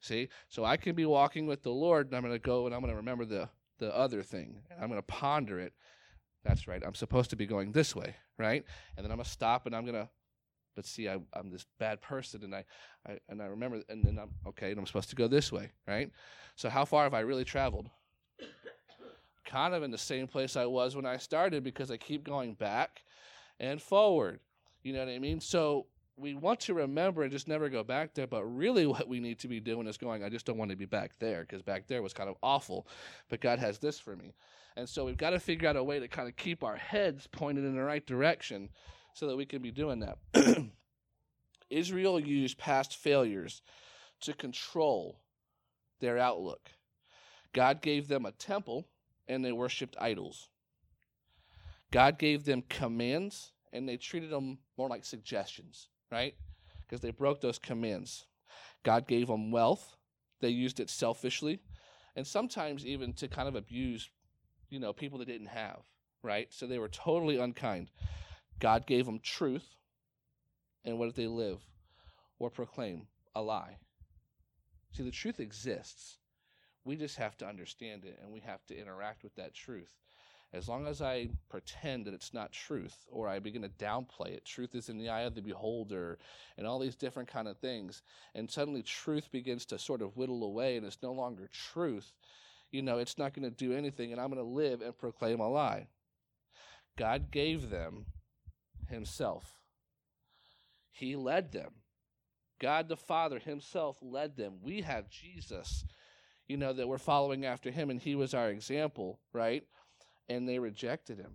[0.00, 0.28] See?
[0.48, 2.82] So I can be walking with the Lord and I'm going to go and I'm
[2.82, 4.58] going to remember the, the other thing.
[4.70, 5.72] And I'm going to ponder it.
[6.44, 6.82] That's right.
[6.86, 8.62] I'm supposed to be going this way, right?
[8.96, 10.08] And then I'm going to stop and I'm going to,
[10.76, 12.64] but see, I, am this bad person and I,
[13.06, 15.70] I, and I remember, and then I'm, okay, and I'm supposed to go this way,
[15.86, 16.10] right?
[16.56, 17.88] So how far have I really traveled?
[19.48, 22.54] Kind of in the same place I was when I started because I keep going
[22.54, 23.02] back
[23.58, 24.40] and forward.
[24.82, 25.40] You know what I mean?
[25.40, 28.26] So we want to remember and just never go back there.
[28.26, 30.76] But really, what we need to be doing is going, I just don't want to
[30.76, 32.86] be back there because back there was kind of awful.
[33.28, 34.34] But God has this for me.
[34.76, 37.26] And so we've got to figure out a way to kind of keep our heads
[37.26, 38.68] pointed in the right direction
[39.14, 40.18] so that we can be doing that.
[41.70, 43.62] Israel used past failures
[44.20, 45.18] to control
[46.00, 46.70] their outlook.
[47.52, 48.86] God gave them a temple
[49.28, 50.48] and they worshiped idols.
[51.90, 56.34] God gave them commands and they treated them more like suggestions right?
[56.86, 58.26] Because they broke those commands.
[58.82, 59.96] God gave them wealth.
[60.40, 61.60] They used it selfishly
[62.16, 64.10] and sometimes even to kind of abuse,
[64.70, 65.80] you know, people that didn't have,
[66.22, 66.48] right?
[66.50, 67.90] So they were totally unkind.
[68.60, 69.74] God gave them truth.
[70.84, 71.60] And what did they live
[72.38, 73.08] or proclaim?
[73.34, 73.78] A lie.
[74.92, 76.17] See, the truth exists.
[76.88, 79.98] We just have to understand it and we have to interact with that truth.
[80.54, 84.46] As long as I pretend that it's not truth or I begin to downplay it,
[84.46, 86.18] truth is in the eye of the beholder
[86.56, 88.00] and all these different kind of things,
[88.34, 92.14] and suddenly truth begins to sort of whittle away and it's no longer truth,
[92.70, 95.40] you know, it's not going to do anything and I'm going to live and proclaim
[95.40, 95.88] a lie.
[96.96, 98.06] God gave them
[98.88, 99.60] himself.
[100.90, 101.72] He led them.
[102.58, 104.54] God the Father himself led them.
[104.62, 105.84] We have Jesus,
[106.48, 109.64] you know, that we're following after him, and he was our example, right?
[110.28, 111.32] And they rejected him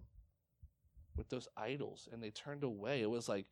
[1.16, 3.02] with those idols and they turned away.
[3.02, 3.46] It was like,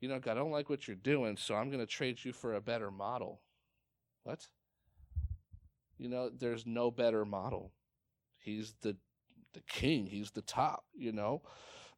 [0.00, 2.32] you know, God, I don't like what you're doing, so I'm going to trade you
[2.32, 3.40] for a better model.
[4.24, 4.48] What?
[5.98, 7.72] You know, there's no better model.
[8.38, 8.96] He's the
[9.52, 11.42] the king, he's the top, you know.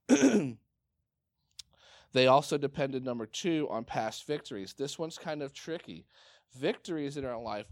[2.16, 4.72] They also depended, number two, on past victories.
[4.72, 6.06] This one's kind of tricky.
[6.58, 7.66] Victories in our life,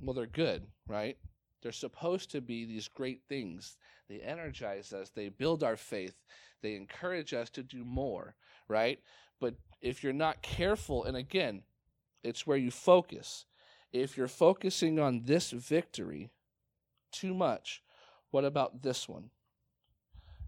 [0.00, 1.16] well, they're good, right?
[1.62, 3.76] They're supposed to be these great things.
[4.08, 6.14] They energize us, they build our faith,
[6.62, 8.36] they encourage us to do more,
[8.68, 9.00] right?
[9.40, 11.62] But if you're not careful, and again,
[12.22, 13.46] it's where you focus.
[13.92, 16.30] If you're focusing on this victory
[17.12, 17.82] too much,
[18.30, 19.30] what about this one?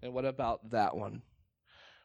[0.01, 1.21] And what about that one?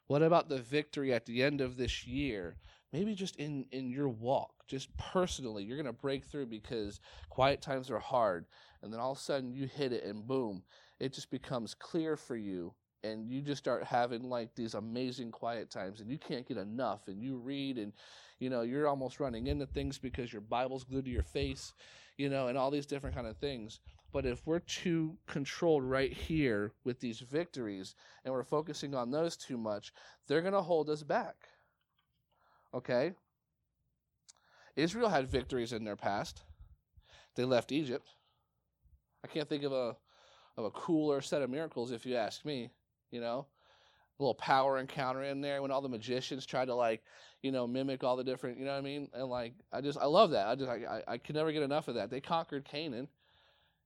[0.07, 2.57] What about the victory at the end of this year?
[2.95, 7.61] Maybe just in, in your walk, just personally, you're going to break through because quiet
[7.61, 8.47] times are hard.
[8.83, 10.63] And then all of a sudden you hit it and boom,
[11.01, 12.73] it just becomes clear for you.
[13.03, 17.09] And you just start having like these amazing quiet times and you can't get enough.
[17.09, 17.93] And you read and,
[18.39, 21.73] you know, you're almost running into things because your Bible's glued to your face,
[22.17, 23.81] you know, and all these different kind of things.
[24.13, 29.37] But if we're too controlled right here with these victories and we're focusing on those
[29.37, 29.93] too much,
[30.29, 31.35] they're going to hold us back.
[32.75, 33.13] Okay?
[34.77, 36.43] Israel had victories in their past.
[37.37, 38.09] They left Egypt.
[39.25, 39.97] I can't think of a
[40.57, 42.71] of a cooler set of miracles if you ask me,
[43.11, 43.47] you know.
[44.19, 47.03] A little power encounter in there when all the magicians tried to like,
[47.43, 49.09] you know, mimic all the different, you know what I mean?
[49.13, 50.47] And like I just I love that.
[50.47, 50.75] I just I
[51.09, 52.11] I, I can never get enough of that.
[52.11, 53.09] They conquered Canaan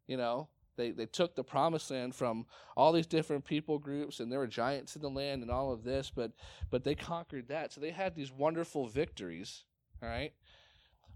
[0.08, 0.48] you know,
[0.78, 4.46] they, they took the promised land from all these different people groups and there were
[4.46, 6.32] giants in the land and all of this, but
[6.70, 7.72] but they conquered that.
[7.72, 9.64] So they had these wonderful victories.
[10.02, 10.32] All right.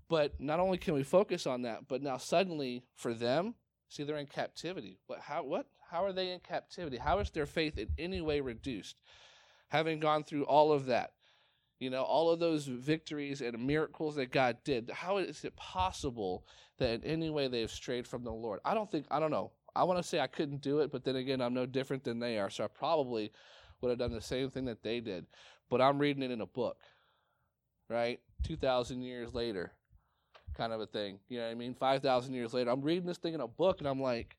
[0.09, 3.55] But not only can we focus on that, but now suddenly for them,
[3.88, 4.98] see they're in captivity.
[5.07, 6.98] What how what how are they in captivity?
[6.98, 8.96] How is their faith in any way reduced?
[9.68, 11.12] Having gone through all of that,
[11.82, 16.46] you know, all of those victories and miracles that God did, how is it possible
[16.78, 18.60] that in any way they have strayed from the Lord?
[18.64, 19.50] I don't think, I don't know.
[19.74, 22.20] I want to say I couldn't do it, but then again, I'm no different than
[22.20, 22.50] they are.
[22.50, 23.32] So I probably
[23.80, 25.26] would have done the same thing that they did.
[25.68, 26.76] But I'm reading it in a book,
[27.88, 28.20] right?
[28.44, 29.72] 2,000 years later,
[30.54, 31.18] kind of a thing.
[31.28, 31.74] You know what I mean?
[31.74, 32.70] 5,000 years later.
[32.70, 34.36] I'm reading this thing in a book, and I'm like,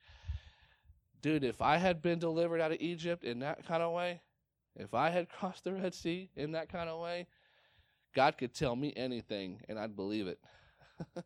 [1.22, 4.22] dude, if I had been delivered out of Egypt in that kind of way,
[4.76, 7.28] if I had crossed the Red Sea in that kind of way,
[8.16, 10.40] God could tell me anything and I'd believe it.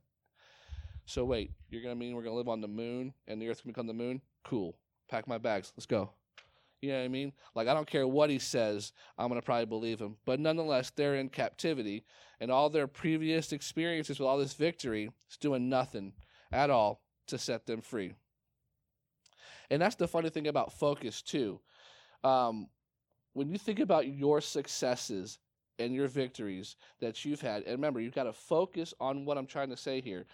[1.05, 3.73] so wait, you're gonna mean we're gonna live on the moon and the earth's gonna
[3.73, 4.21] become the moon?
[4.43, 4.77] Cool.
[5.09, 5.73] Pack my bags.
[5.75, 6.11] Let's go.
[6.81, 7.33] You know what I mean?
[7.55, 10.17] Like I don't care what he says, I'm gonna probably believe him.
[10.25, 12.05] But nonetheless, they're in captivity,
[12.39, 16.13] and all their previous experiences with all this victory is doing nothing
[16.51, 18.13] at all to set them free.
[19.69, 21.59] And that's the funny thing about focus too.
[22.23, 22.67] Um,
[23.37, 25.37] when you think about your successes
[25.77, 29.45] and your victories that you've had, and remember, you've got to focus on what I'm
[29.45, 30.25] trying to say here.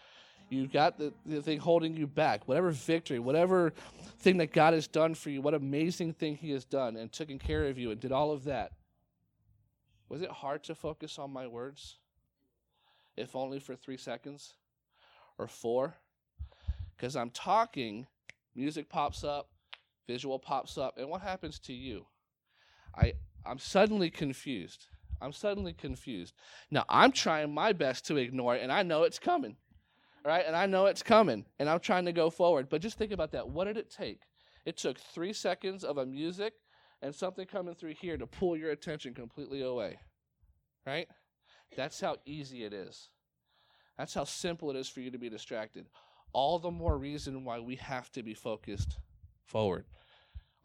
[0.49, 3.73] You've got the, the thing holding you back, whatever victory, whatever
[4.19, 7.39] thing that God has done for you, what amazing thing He has done and taken
[7.39, 8.71] care of you and did all of that.
[10.07, 11.97] Was it hard to focus on my words?
[13.17, 14.53] If only for three seconds
[15.37, 15.95] or four?
[16.95, 18.07] Because I'm talking,
[18.55, 19.49] music pops up,
[20.07, 22.05] visual pops up, and what happens to you?
[22.95, 23.13] I
[23.45, 24.87] I'm suddenly confused.
[25.21, 26.33] I'm suddenly confused.
[26.71, 29.55] Now I'm trying my best to ignore it, and I know it's coming,
[30.25, 30.43] right?
[30.45, 32.67] And I know it's coming, and I'm trying to go forward.
[32.69, 33.49] But just think about that.
[33.49, 34.21] What did it take?
[34.65, 36.53] It took three seconds of a music
[37.01, 39.97] and something coming through here to pull your attention completely away,
[40.85, 41.07] right?
[41.75, 43.09] That's how easy it is.
[43.97, 45.85] That's how simple it is for you to be distracted.
[46.31, 48.97] All the more reason why we have to be focused
[49.45, 49.85] forward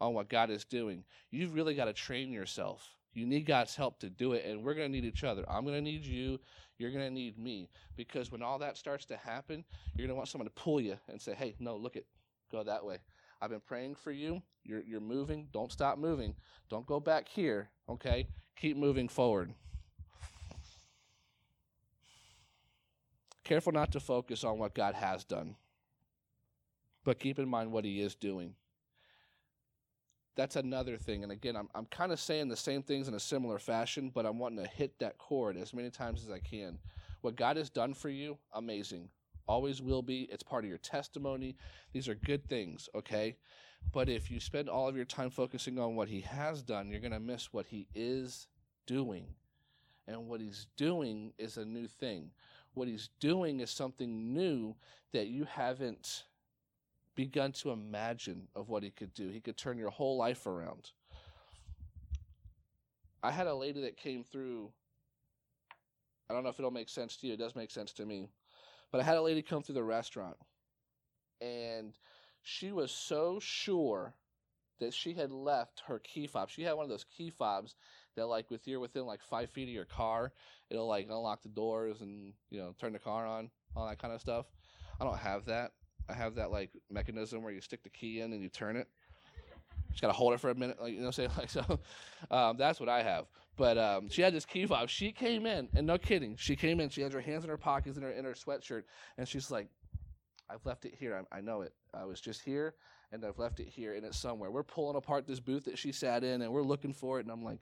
[0.01, 1.03] on what God is doing.
[1.31, 2.95] You've really got to train yourself.
[3.13, 5.43] You need God's help to do it, and we're going to need each other.
[5.49, 6.39] I'm going to need you.
[6.77, 7.69] You're going to need me.
[7.95, 10.97] Because when all that starts to happen, you're going to want someone to pull you
[11.09, 12.05] and say, hey, no, look it,
[12.51, 12.99] go that way.
[13.41, 14.41] I've been praying for you.
[14.63, 15.47] You're, you're moving.
[15.51, 16.35] Don't stop moving.
[16.69, 18.27] Don't go back here, okay?
[18.55, 19.53] Keep moving forward.
[23.43, 25.55] Careful not to focus on what God has done,
[27.03, 28.53] but keep in mind what he is doing.
[30.35, 31.23] That's another thing.
[31.23, 34.25] And again, I'm, I'm kind of saying the same things in a similar fashion, but
[34.25, 36.79] I'm wanting to hit that chord as many times as I can.
[37.21, 39.09] What God has done for you, amazing.
[39.47, 40.29] Always will be.
[40.31, 41.57] It's part of your testimony.
[41.91, 43.35] These are good things, okay?
[43.91, 46.99] But if you spend all of your time focusing on what He has done, you're
[46.99, 48.47] going to miss what He is
[48.85, 49.25] doing.
[50.07, 52.31] And what He's doing is a new thing.
[52.75, 54.75] What He's doing is something new
[55.11, 56.23] that you haven't
[57.19, 59.27] begun to imagine of what he could do.
[59.27, 60.91] He could turn your whole life around.
[63.21, 64.71] I had a lady that came through.
[66.29, 67.33] I don't know if it'll make sense to you.
[67.33, 68.29] It does make sense to me.
[68.89, 70.37] But I had a lady come through the restaurant,
[71.41, 71.93] and
[72.41, 74.15] she was so sure
[74.79, 76.49] that she had left her key fob.
[76.49, 77.75] She had one of those key fobs
[78.15, 80.31] that, like, with you're within like five feet of your car,
[80.69, 84.13] it'll like unlock the doors and you know turn the car on, all that kind
[84.13, 84.45] of stuff.
[85.01, 85.73] I don't have that.
[86.09, 88.87] I have that like mechanism where you stick the key in and you turn it.
[89.89, 91.79] Just gotta hold it for a minute, like you know, say like so.
[92.31, 93.25] Um, that's what I have.
[93.57, 94.89] But um, she had this key fob.
[94.89, 96.89] She came in, and no kidding, she came in.
[96.89, 98.83] She had her hands in her pockets in her in her sweatshirt,
[99.17, 99.67] and she's like,
[100.49, 101.25] "I've left it here.
[101.31, 101.73] I, I know it.
[101.93, 102.75] I was just here,
[103.11, 105.91] and I've left it here, and it's somewhere." We're pulling apart this booth that she
[105.91, 107.59] sat in, and we're looking for it, and I'm like.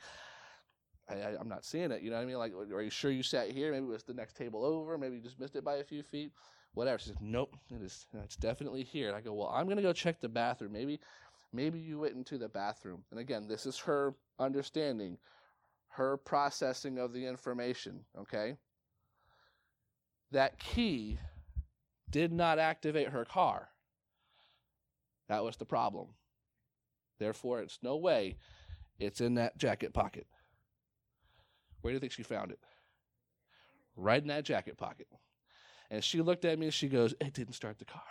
[1.09, 2.01] I, am not seeing it.
[2.01, 2.35] You know what I mean?
[2.35, 3.71] Like, are you sure you sat here?
[3.71, 4.97] Maybe it was the next table over.
[4.97, 6.33] Maybe you just missed it by a few feet
[6.73, 6.99] whatever.
[6.99, 9.07] She says, nope, it is, it's definitely here.
[9.07, 10.73] And I go, well, I'm going to go check the bathroom.
[10.73, 10.99] Maybe,
[11.53, 13.03] maybe you went into the bathroom.
[13.11, 15.17] And again, this is her understanding,
[15.89, 18.55] her processing of the information, okay?
[20.31, 21.19] That key
[22.09, 23.69] did not activate her car.
[25.29, 26.07] That was the problem.
[27.19, 28.37] Therefore, it's no way
[28.99, 30.27] it's in that jacket pocket.
[31.81, 32.59] Where do you think she found it?
[33.95, 35.07] Right in that jacket pocket.
[35.89, 38.03] And she looked at me and she goes, It didn't start the car.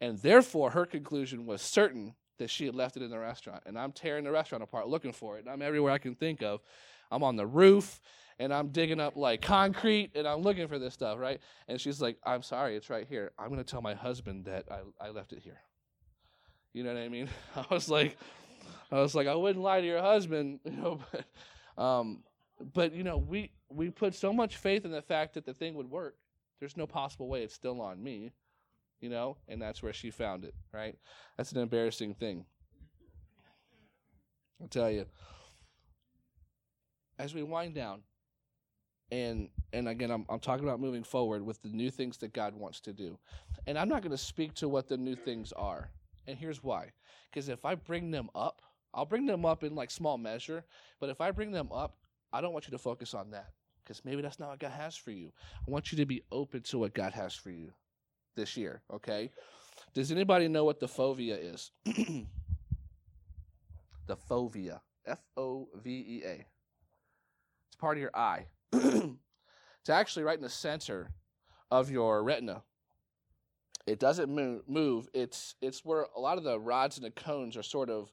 [0.00, 3.62] And therefore, her conclusion was certain that she had left it in the restaurant.
[3.66, 5.40] And I'm tearing the restaurant apart looking for it.
[5.40, 6.60] And I'm everywhere I can think of.
[7.10, 8.00] I'm on the roof
[8.38, 11.40] and I'm digging up like concrete and I'm looking for this stuff, right?
[11.68, 13.32] And she's like, I'm sorry, it's right here.
[13.38, 15.60] I'm going to tell my husband that I, I left it here.
[16.72, 17.28] You know what I mean?
[17.56, 18.18] I was like,
[18.90, 22.24] I was like, I wouldn't lie to your husband, you know, but, um,
[22.72, 25.74] but you know, we, we put so much faith in the fact that the thing
[25.74, 26.16] would work
[26.60, 28.32] there's no possible way it's still on me,
[29.00, 29.36] you know?
[29.48, 30.96] And that's where she found it, right?
[31.36, 32.44] That's an embarrassing thing.
[34.60, 35.06] I'll tell you.
[37.18, 38.02] As we wind down,
[39.10, 42.54] and and again I'm, I'm talking about moving forward with the new things that god
[42.54, 43.18] wants to do
[43.66, 45.90] and i'm not going to speak to what the new things are
[46.26, 46.90] and here's why
[47.30, 48.62] because if i bring them up
[48.94, 50.64] i'll bring them up in like small measure
[51.00, 51.96] but if i bring them up
[52.32, 53.50] i don't want you to focus on that
[53.84, 55.30] because maybe that's not what God has for you.
[55.66, 57.72] I want you to be open to what God has for you
[58.34, 59.30] this year, okay?
[59.92, 61.70] Does anybody know what the fovea is?
[64.06, 64.80] the fovea.
[65.06, 66.46] F O V E A.
[67.66, 68.46] It's part of your eye.
[68.72, 71.10] it's actually right in the center
[71.70, 72.62] of your retina.
[73.86, 74.30] It doesn't
[74.66, 75.08] move.
[75.12, 78.12] It's it's where a lot of the rods and the cones are sort of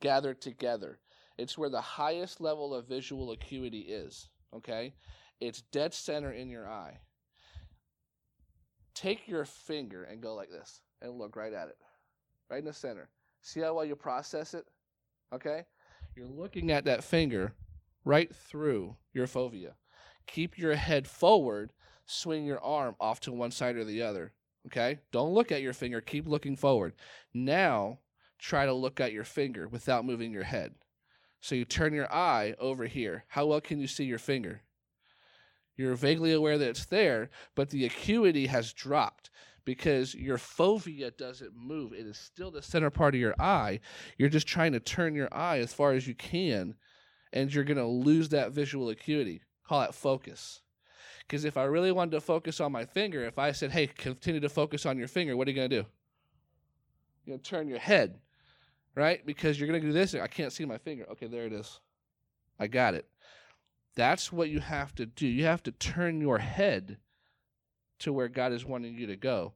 [0.00, 1.00] gathered together.
[1.38, 4.94] It's where the highest level of visual acuity is okay?
[5.40, 6.98] It's dead center in your eye.
[8.94, 11.76] Take your finger and go like this and look right at it,
[12.50, 13.10] right in the center.
[13.42, 14.64] See how well you process it?
[15.34, 15.64] Okay?
[16.14, 17.52] You're looking at that finger
[18.04, 19.72] right through your fovea.
[20.26, 21.72] Keep your head forward,
[22.06, 24.32] swing your arm off to one side or the other.
[24.66, 25.00] Okay?
[25.12, 26.94] Don't look at your finger, keep looking forward.
[27.34, 27.98] Now,
[28.38, 30.74] try to look at your finger without moving your head.
[31.46, 33.22] So you turn your eye over here.
[33.28, 34.62] How well can you see your finger?
[35.76, 39.30] You're vaguely aware that it's there, but the acuity has dropped
[39.64, 41.92] because your fovea doesn't move.
[41.92, 43.78] It is still the center part of your eye.
[44.18, 46.74] You're just trying to turn your eye as far as you can,
[47.32, 49.42] and you're going to lose that visual acuity.
[49.68, 50.62] Call that focus.
[51.20, 54.40] Because if I really wanted to focus on my finger, if I said, hey, continue
[54.40, 55.86] to focus on your finger, what are you going to do?
[57.24, 58.18] You're going to turn your head
[58.96, 59.24] right?
[59.24, 60.14] Because you're going to do this.
[60.14, 61.06] I can't see my finger.
[61.12, 61.80] Okay, there it is.
[62.58, 63.06] I got it.
[63.94, 65.26] That's what you have to do.
[65.26, 66.98] You have to turn your head
[68.00, 69.52] to where God is wanting you to go.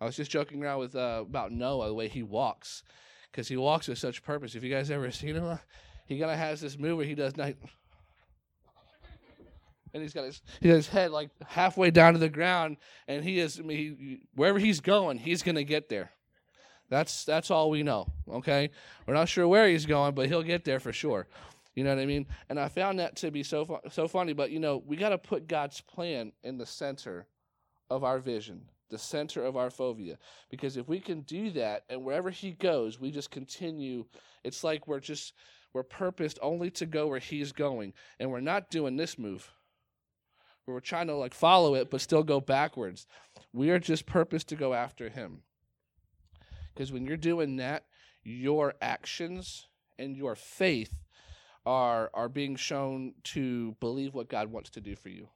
[0.00, 2.82] I was just joking around with uh, about Noah, the way he walks,
[3.30, 4.54] because he walks with such purpose.
[4.54, 5.58] If you guys ever seen him,
[6.06, 7.54] he kind of has this move where he does not.
[9.92, 12.76] And he's got his, he his head like halfway down to the ground,
[13.08, 16.12] and he is I mean, he, wherever he's going, he's gonna get there.
[16.90, 18.08] That's that's all we know.
[18.28, 18.70] Okay,
[19.06, 21.26] we're not sure where he's going, but he'll get there for sure.
[21.76, 22.26] You know what I mean?
[22.50, 24.32] And I found that to be so so funny.
[24.34, 27.26] But you know, we got to put God's plan in the center
[27.90, 28.62] of our vision.
[28.90, 30.16] the center of our fovea.
[30.50, 34.04] Because if we can do that, and wherever He goes, we just continue.
[34.44, 35.32] It's like we're just
[35.72, 39.52] we're purposed only to go where He's going, and we're not doing this move.
[40.66, 43.06] We're trying to like follow it, but still go backwards.
[43.52, 45.42] We are just purposed to go after Him.
[46.80, 47.84] Because when you're doing that,
[48.22, 49.68] your actions
[49.98, 51.04] and your faith
[51.66, 55.28] are are being shown to believe what God wants to do for you.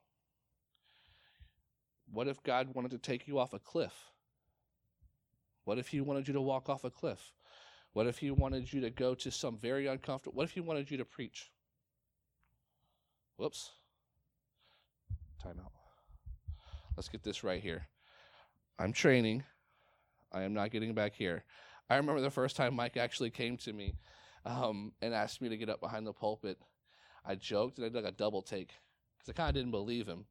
[2.10, 3.92] What if God wanted to take you off a cliff?
[5.64, 7.34] What if he wanted you to walk off a cliff?
[7.92, 10.36] What if he wanted you to go to some very uncomfortable?
[10.38, 11.50] What if he wanted you to preach?
[13.36, 13.70] Whoops.
[15.42, 15.72] Time out.
[16.96, 17.86] Let's get this right here.
[18.78, 19.44] I'm training.
[20.34, 21.44] I am not getting back here.
[21.88, 23.94] I remember the first time Mike actually came to me
[24.44, 26.58] um, and asked me to get up behind the pulpit.
[27.24, 28.74] I joked and I did like a double take
[29.16, 30.26] because I kind of didn't believe him.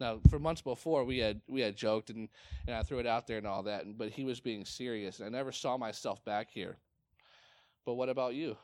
[0.00, 2.28] Now, for months before, we had we had joked and,
[2.66, 5.18] and I threw it out there and all that, but he was being serious.
[5.18, 6.76] And I never saw myself back here.
[7.84, 8.56] But what about you?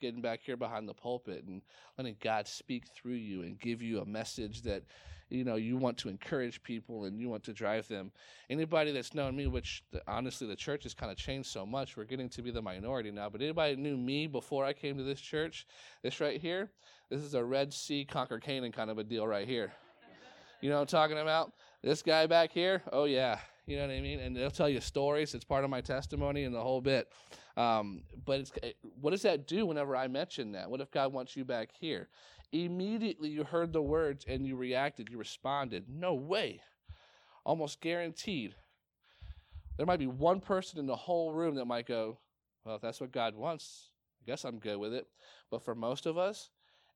[0.00, 1.62] Getting back here behind the pulpit and
[1.96, 4.82] letting God speak through you and give you a message that
[5.28, 8.12] you know you want to encourage people and you want to drive them.
[8.50, 11.96] Anybody that's known me which honestly the church has kind of changed so much.
[11.96, 15.02] We're getting to be the minority now but anybody knew me before i came to
[15.02, 15.66] this church
[16.02, 16.70] this right here
[17.10, 19.72] this is a red sea conquer canaan kind of a deal right here.
[20.60, 21.52] You know what i'm talking about?
[21.82, 22.82] This guy back here?
[22.92, 25.70] Oh yeah you know what i mean and they'll tell you stories it's part of
[25.70, 27.10] my testimony and the whole bit
[27.56, 28.52] um, but it's,
[29.00, 32.08] what does that do whenever i mention that what if god wants you back here
[32.52, 35.86] Immediately you heard the words and you reacted, you responded.
[35.88, 36.60] No way.
[37.44, 38.54] Almost guaranteed.
[39.76, 42.18] There might be one person in the whole room that might go,
[42.64, 43.90] Well, if that's what God wants,
[44.22, 45.06] I guess I'm good with it.
[45.50, 46.50] But for most of us,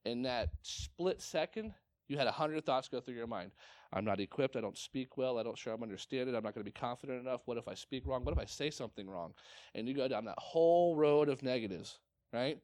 [0.04, 1.74] in that split second,
[2.08, 3.50] you had a hundred thoughts go through your mind.
[3.92, 4.56] I'm not equipped.
[4.56, 5.38] I don't speak well.
[5.38, 6.34] I don't sure I'm understanding.
[6.34, 7.42] I'm not going to be confident enough.
[7.46, 8.24] What if I speak wrong?
[8.24, 9.34] What if I say something wrong?
[9.74, 11.98] And you go down that whole road of negatives,
[12.32, 12.58] right?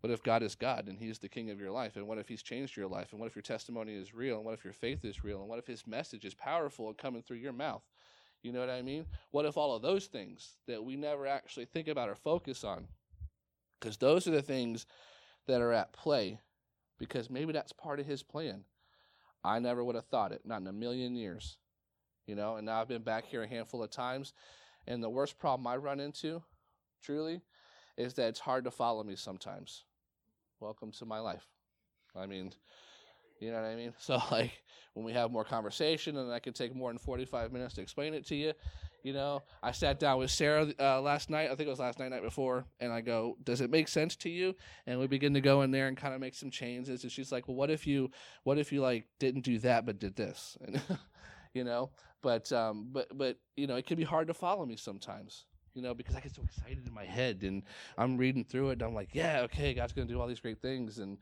[0.00, 1.96] What if God is God and He's the king of your life?
[1.96, 3.12] And what if He's changed your life?
[3.12, 4.36] And what if your testimony is real?
[4.36, 5.40] And what if your faith is real?
[5.40, 7.82] And what if His message is powerful and coming through your mouth?
[8.42, 9.06] You know what I mean?
[9.30, 12.88] What if all of those things that we never actually think about or focus on?
[13.80, 14.84] Because those are the things
[15.46, 16.38] that are at play,
[16.98, 18.64] because maybe that's part of His plan.
[19.44, 21.58] I never would have thought it, not in a million years.
[22.26, 24.32] You know, and now I've been back here a handful of times,
[24.86, 26.42] and the worst problem I run into,
[27.02, 27.42] truly,
[27.98, 29.84] is that it's hard to follow me sometimes
[30.60, 31.46] welcome to my life.
[32.16, 32.52] I mean,
[33.40, 33.92] you know what I mean?
[33.98, 34.52] So, like,
[34.94, 38.14] when we have more conversation and I can take more than 45 minutes to explain
[38.14, 38.52] it to you,
[39.04, 41.50] you know, I sat down with Sarah uh, last night.
[41.50, 44.16] I think it was last night, night before, and I go, "Does it make sense
[44.16, 47.02] to you?" And we begin to go in there and kind of make some changes.
[47.02, 48.10] And she's like, "Well, what if you,
[48.44, 50.80] what if you like didn't do that but did this?" And
[51.52, 51.90] you know,
[52.22, 55.44] but um, but but you know, it can be hard to follow me sometimes
[55.74, 57.64] you know, because I get so excited in my head and
[57.98, 60.40] I'm reading through it and I'm like, yeah, okay, God's going to do all these
[60.40, 61.18] great things and,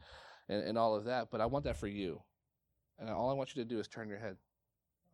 [0.49, 1.31] and, and all of that.
[1.31, 2.21] But I want that for you.
[2.99, 4.37] And all I want you to do is turn your head.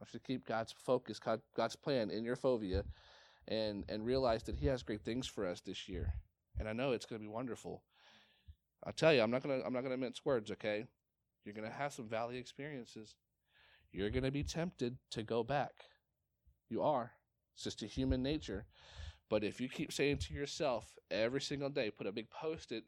[0.00, 1.20] I you to keep God's focus,
[1.56, 2.84] God's plan in your fovea
[3.48, 6.12] and, and realize that He has great things for us this year.
[6.58, 7.82] And I know it's going to be wonderful.
[8.84, 10.86] I'll tell you, I'm not to, I'm not to mince words, okay?
[11.44, 13.14] You're going to have some valley experiences.
[13.92, 15.72] You're going to be tempted to go back.
[16.68, 17.12] You are.
[17.54, 18.66] It's just a human nature.
[19.30, 22.84] But if you keep saying to yourself every single day, put a big post it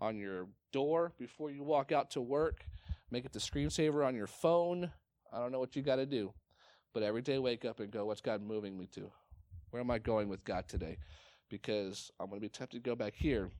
[0.00, 2.64] on your door before you walk out to work,
[3.10, 4.90] make it the screensaver on your phone.
[5.32, 6.32] I don't know what you got to do.
[6.94, 9.10] But every day wake up and go, what's God moving me to?
[9.70, 10.96] Where am I going with God today?
[11.50, 13.50] Because I'm going to be tempted to go back here,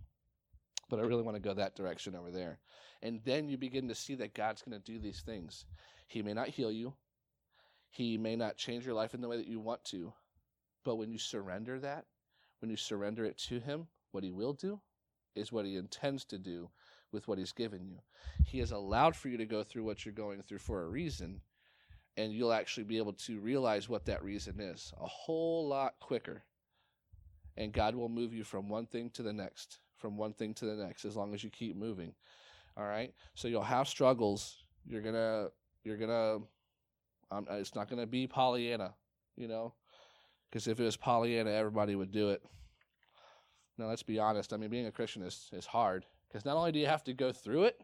[0.89, 2.61] but I really want to go that direction over there.
[3.03, 5.67] And then you begin to see that God's going to do these things.
[6.07, 6.95] He may not heal you,
[7.91, 10.13] He may not change your life in the way that you want to,
[10.85, 12.05] but when you surrender that,
[12.61, 14.81] when you surrender it to Him, what He will do
[15.35, 16.71] is what He intends to do
[17.11, 17.99] with what He's given you.
[18.47, 21.41] He has allowed for you to go through what you're going through for a reason,
[22.17, 26.43] and you'll actually be able to realize what that reason is a whole lot quicker.
[27.57, 30.65] And God will move you from one thing to the next, from one thing to
[30.65, 32.13] the next, as long as you keep moving.
[32.77, 33.15] All right.
[33.35, 34.65] So you'll have struggles.
[34.87, 35.49] You're gonna,
[35.85, 36.39] you're gonna.
[37.31, 38.95] Um, it's not gonna be Pollyanna,
[39.37, 39.73] you know.
[40.51, 42.43] Because if it was Pollyanna, everybody would do it.
[43.77, 44.53] Now, let's be honest.
[44.53, 46.07] I mean, being a Christian is, is hard.
[46.29, 47.81] Because not only do you have to go through it,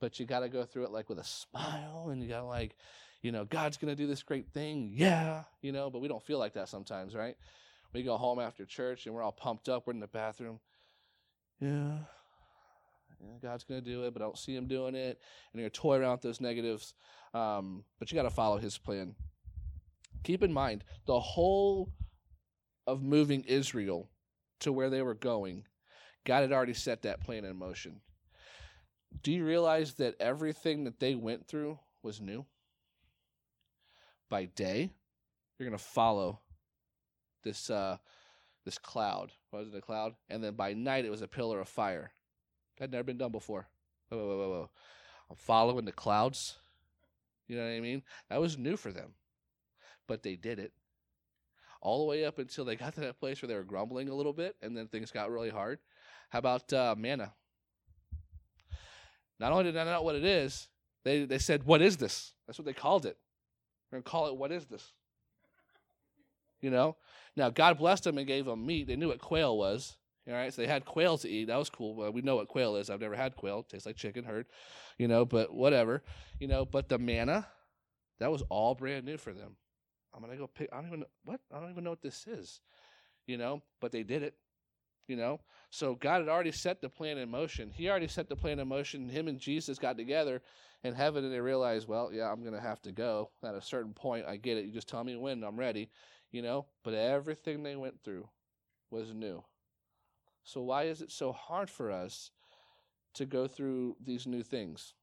[0.00, 2.46] but you got to go through it like with a smile and you got to
[2.46, 2.76] like,
[3.22, 4.92] you know, God's going to do this great thing.
[4.94, 5.44] Yeah.
[5.62, 7.36] You know, but we don't feel like that sometimes, right?
[7.92, 9.86] We go home after church and we're all pumped up.
[9.86, 10.60] We're in the bathroom.
[11.60, 11.98] Yeah.
[13.42, 15.18] God's going to do it, but I don't see him doing it.
[15.52, 16.94] And you're toy around with those negatives.
[17.32, 19.14] Um, but you got to follow his plan.
[20.22, 21.92] Keep in mind, the whole
[22.86, 24.10] of moving Israel
[24.60, 25.64] to where they were going,
[26.24, 28.00] God had already set that plan in motion.
[29.22, 32.44] Do you realize that everything that they went through was new?
[34.28, 34.90] By day,
[35.58, 36.40] you're going to follow
[37.44, 37.98] this uh,
[38.64, 39.32] this cloud.
[39.52, 40.14] Was it a cloud?
[40.28, 42.12] And then by night, it was a pillar of fire.
[42.76, 43.68] That had never been done before.
[44.08, 44.70] Whoa, whoa, whoa, whoa.
[45.30, 46.56] I'm following the clouds.
[47.48, 48.02] You know what I mean?
[48.28, 49.14] That was new for them,
[50.06, 50.72] but they did it
[51.80, 54.14] all the way up until they got to that place where they were grumbling a
[54.14, 55.78] little bit, and then things got really hard.
[56.30, 57.32] How about uh, manna?
[59.38, 60.68] Not only did I know what it is,
[61.04, 63.16] they they said, "What is this?" That's what they called it.
[63.90, 64.92] We're gonna call it, "What is this?"
[66.60, 66.96] You know.
[67.36, 68.86] Now God blessed them and gave them meat.
[68.86, 69.96] They knew what quail was.
[70.28, 71.44] All right, so they had quail to eat.
[71.46, 71.94] That was cool.
[71.94, 72.90] Well, we know what quail is.
[72.90, 73.60] I've never had quail.
[73.60, 74.46] It tastes like chicken, heard,
[74.98, 76.02] you know, but whatever,
[76.40, 76.64] you know.
[76.64, 77.46] But the manna,
[78.18, 79.56] that was all brand new for them.
[80.12, 80.68] I'm gonna go pick.
[80.72, 81.40] I don't even know what.
[81.54, 82.60] I don't even know what this is,
[83.26, 83.62] you know.
[83.80, 84.34] But they did it,
[85.06, 85.38] you know.
[85.70, 87.70] So God had already set the plan in motion.
[87.70, 89.08] He already set the plan in motion.
[89.08, 90.42] Him and Jesus got together
[90.86, 93.92] in heaven, and they realized, well, yeah, I'm gonna have to go at a certain
[93.92, 94.26] point.
[94.26, 94.64] I get it.
[94.64, 95.44] You just tell me when.
[95.44, 95.90] I'm ready,
[96.30, 96.66] you know.
[96.82, 98.28] But everything they went through
[98.90, 99.44] was new.
[100.44, 102.30] So why is it so hard for us
[103.14, 104.94] to go through these new things?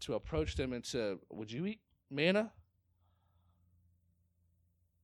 [0.00, 1.80] To approach them and to, would you eat
[2.10, 2.52] manna?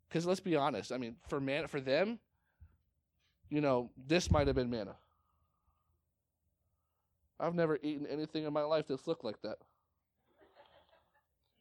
[0.09, 2.19] Because let's be honest, I mean, for man, for them,
[3.49, 4.97] you know, this might have been manna.
[7.41, 9.59] I've never eaten anything in my life that's looked like that.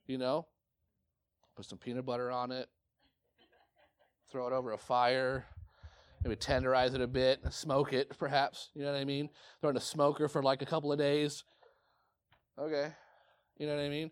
[0.07, 0.47] You know,
[1.57, 2.69] put some peanut butter on it,
[4.31, 5.45] throw it over a fire,
[6.23, 8.69] maybe tenderize it a bit, smoke it, perhaps.
[8.73, 9.29] You know what I mean?
[9.59, 11.43] Throw it in a smoker for like a couple of days.
[12.57, 12.93] Okay,
[13.57, 14.11] you know what I mean?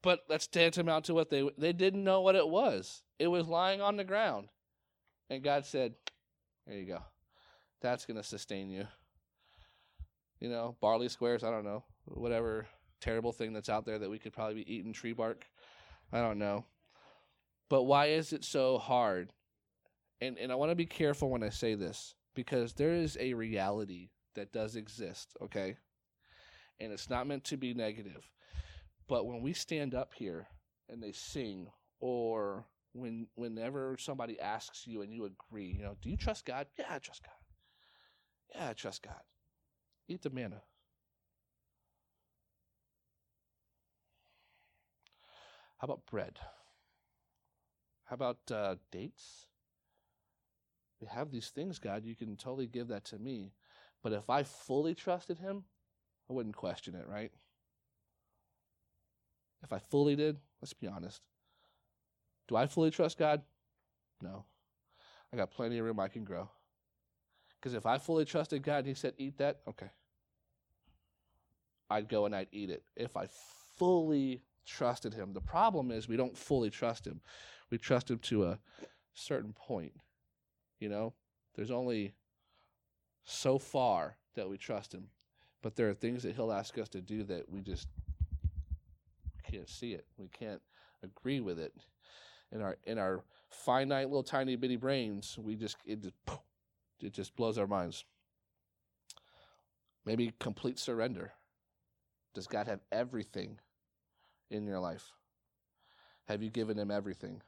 [0.00, 3.02] But let's tantamount to what they they didn't know what it was.
[3.18, 4.48] It was lying on the ground,
[5.28, 5.94] and God said,
[6.68, 7.02] "There you go.
[7.80, 8.86] That's going to sustain you."
[10.38, 11.42] You know, barley squares.
[11.42, 12.66] I don't know, whatever
[13.02, 15.44] terrible thing that's out there that we could probably be eating tree bark.
[16.12, 16.64] I don't know.
[17.68, 19.32] But why is it so hard
[20.22, 23.34] and and I want to be careful when I say this because there is a
[23.34, 25.76] reality that does exist, okay?
[26.80, 28.30] And it's not meant to be negative.
[29.08, 30.46] But when we stand up here
[30.88, 31.66] and they sing
[32.00, 36.66] or when whenever somebody asks you and you agree, you know, do you trust God?
[36.78, 37.34] Yeah, I trust God.
[38.54, 39.22] Yeah, I trust God.
[40.08, 40.62] Eat the manna.
[45.82, 46.38] How about bread?
[48.04, 49.48] How about uh, dates?
[51.02, 52.04] we have these things, God.
[52.04, 53.52] You can totally give that to me.
[54.02, 55.64] But if I fully trusted Him,
[56.30, 57.32] I wouldn't question it, right?
[59.64, 61.20] If I fully did, let's be honest.
[62.46, 63.42] Do I fully trust God?
[64.20, 64.44] No.
[65.32, 66.48] I got plenty of room I can grow.
[67.60, 69.90] Because if I fully trusted God, and He said, eat that, okay.
[71.90, 72.84] I'd go and I'd eat it.
[72.94, 73.26] If I
[73.76, 75.32] fully trusted Him.
[75.32, 77.20] The problem is we don't fully trust Him.
[77.70, 78.58] We trust Him to a
[79.14, 79.92] certain point.
[80.78, 81.14] You know,
[81.54, 82.14] there's only
[83.24, 85.08] so far that we trust him,
[85.62, 87.88] but there are things that he'll ask us to do that we just
[89.48, 90.06] can't see it.
[90.16, 90.60] We can't
[91.02, 91.74] agree with it.
[92.50, 96.14] In our in our finite little tiny bitty brains, we just it just
[97.00, 98.04] it just blows our minds.
[100.04, 101.32] Maybe complete surrender.
[102.34, 103.58] Does God have everything
[104.52, 105.12] in your life?
[106.26, 107.42] Have you given him everything?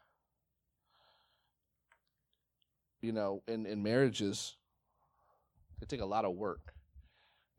[3.04, 4.56] you know, in, in marriages,
[5.78, 6.72] they take a lot of work.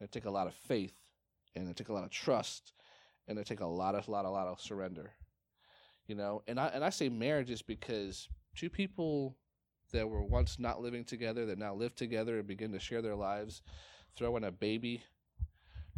[0.02, 0.98] They take a lot of faith,
[1.56, 2.74] and they take a lot of trust,
[3.28, 5.12] and they take a lot of, lot, a lot of surrender.
[6.08, 9.38] You know, and I and I say marriages because two people
[9.91, 13.16] that were once not living together that now live together and begin to share their
[13.16, 13.62] lives,
[14.16, 15.04] throw in a baby,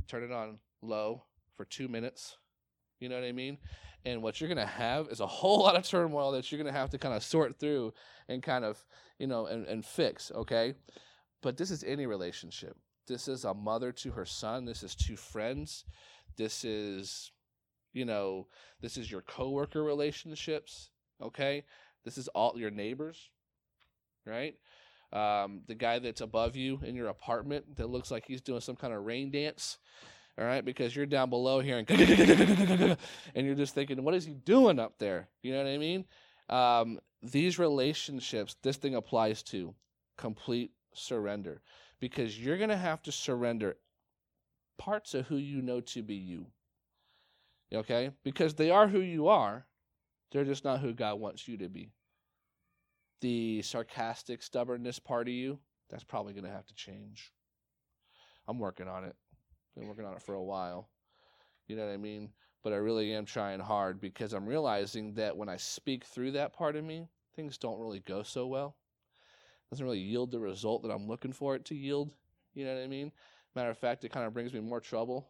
[0.08, 1.24] turn it on low
[1.56, 2.38] for two minutes.
[3.00, 3.58] You know what I mean?
[4.06, 6.74] And what you're going to have is a whole lot of turmoil that you're going
[6.74, 7.94] to have to kind of sort through
[8.28, 8.84] and kind of,
[9.20, 10.76] you know, and, and fix, okay?
[11.42, 12.78] But this is any relationship.
[13.08, 14.66] This is a mother to her son.
[14.66, 15.86] This is two friends.
[16.36, 17.32] This is,
[17.94, 18.48] you know,
[18.82, 20.90] this is your coworker relationships,
[21.22, 21.64] okay?
[22.04, 23.30] This is all your neighbors,
[24.26, 24.56] right?
[25.14, 28.76] Um, the guy that's above you in your apartment that looks like he's doing some
[28.76, 29.78] kind of rain dance
[30.40, 31.90] all right, because you're down below here and
[33.36, 35.28] and you're just thinking, what is he doing up there?
[35.42, 36.06] You know what I mean?
[36.50, 39.74] Um, these relationships, this thing applies to
[40.18, 41.62] complete surrender
[42.00, 43.78] because you're to have to surrender
[44.78, 46.46] parts of who you know to be you.
[47.74, 48.12] Okay?
[48.24, 49.66] Because they are who you are,
[50.32, 51.92] they're just not who God wants you to be.
[53.22, 55.60] The sarcastic stubbornness part of you,
[55.90, 57.34] that's probably going to have to change.
[58.48, 59.16] I'm working on it.
[59.78, 60.90] Been working on it for a while.
[61.68, 62.30] You know what I mean?
[62.64, 66.54] But I really am trying hard because I'm realizing that when I speak through that
[66.54, 68.76] part of me, things don't really go so well.
[69.14, 72.10] It doesn't really yield the result that I'm looking for it to yield.
[72.56, 73.12] You know what I mean?
[73.56, 75.30] Matter of fact, it kind of brings me more trouble.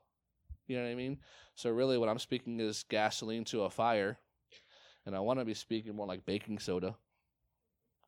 [0.67, 1.17] You know what I mean?
[1.55, 4.17] So really, what I'm speaking is gasoline to a fire,
[5.05, 6.95] and I want to be speaking more like baking soda.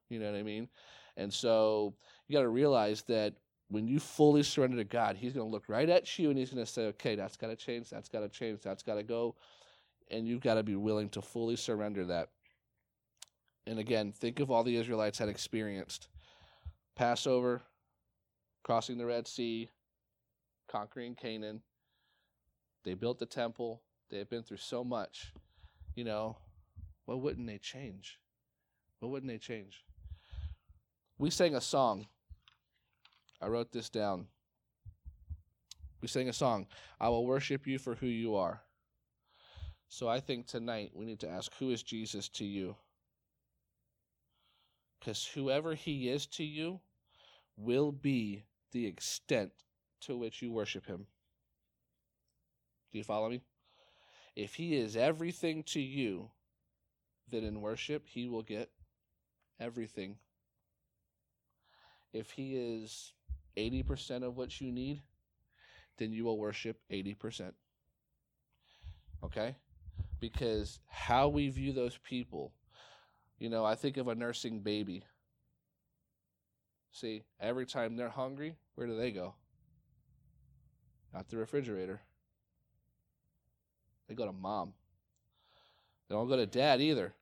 [0.10, 0.70] You know what I mean?
[1.18, 1.96] And so
[2.28, 3.34] you got to realize that
[3.70, 6.52] when you fully surrender to God, He's going to look right at you and He's
[6.52, 9.04] going to say, okay, that's got to change, that's got to change, that's got to
[9.04, 9.36] go.
[10.12, 12.30] And you've got to be willing to fully surrender that.
[13.68, 16.08] And again, think of all the Israelites had experienced
[16.96, 17.62] Passover,
[18.64, 19.70] crossing the Red Sea,
[20.68, 21.62] conquering Canaan.
[22.84, 23.84] They built the temple.
[24.10, 25.32] They have been through so much.
[25.94, 26.38] You know,
[27.06, 28.20] what wouldn't they change?
[29.00, 29.84] What wouldn't they change?
[31.20, 32.08] We sang a song
[33.42, 34.28] I wrote this down.
[36.02, 36.68] We sang a song,
[37.00, 38.62] I will worship you for who you are.
[39.90, 42.76] So I think tonight we need to ask, who is Jesus to you?
[45.00, 46.80] Because whoever he is to you
[47.58, 49.52] will be the extent
[50.02, 51.08] to which you worship him.
[52.92, 53.42] Do you follow me?
[54.36, 56.30] If he is everything to you,
[57.30, 58.70] then in worship he will get
[59.60, 60.18] everything.
[62.14, 63.14] If he is
[63.58, 65.02] 80% of what you need,
[65.98, 67.52] then you will worship 80%.
[69.24, 69.56] Okay?
[70.20, 72.54] Because how we view those people,
[73.38, 75.04] you know, I think of a nursing baby.
[76.92, 79.36] See, every time they're hungry, where do they go?
[81.14, 82.02] Not the refrigerator.
[84.08, 84.74] They go to mom.
[86.08, 87.14] They don't go to dad either.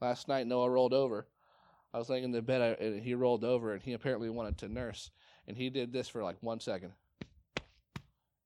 [0.00, 1.26] Last night, Noah rolled over.
[1.92, 4.68] I was laying in the bed, and he rolled over, and he apparently wanted to
[4.68, 5.10] nurse
[5.46, 6.92] and he did this for like one second,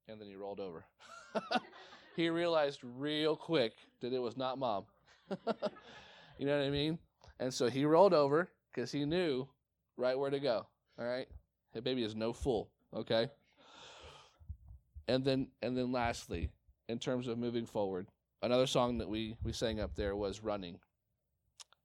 [0.09, 0.85] and then he rolled over.
[2.17, 4.85] he realized real quick that it was not mom.
[6.39, 6.99] you know what I mean?
[7.39, 9.49] And so he rolled over because he knew
[9.97, 10.67] right where to go.
[10.99, 11.29] All right,
[11.73, 12.71] hey, baby is no fool.
[12.95, 13.31] Okay.
[15.09, 16.51] And then, and then, lastly,
[16.89, 18.07] in terms of moving forward,
[18.43, 20.79] another song that we we sang up there was "Running,"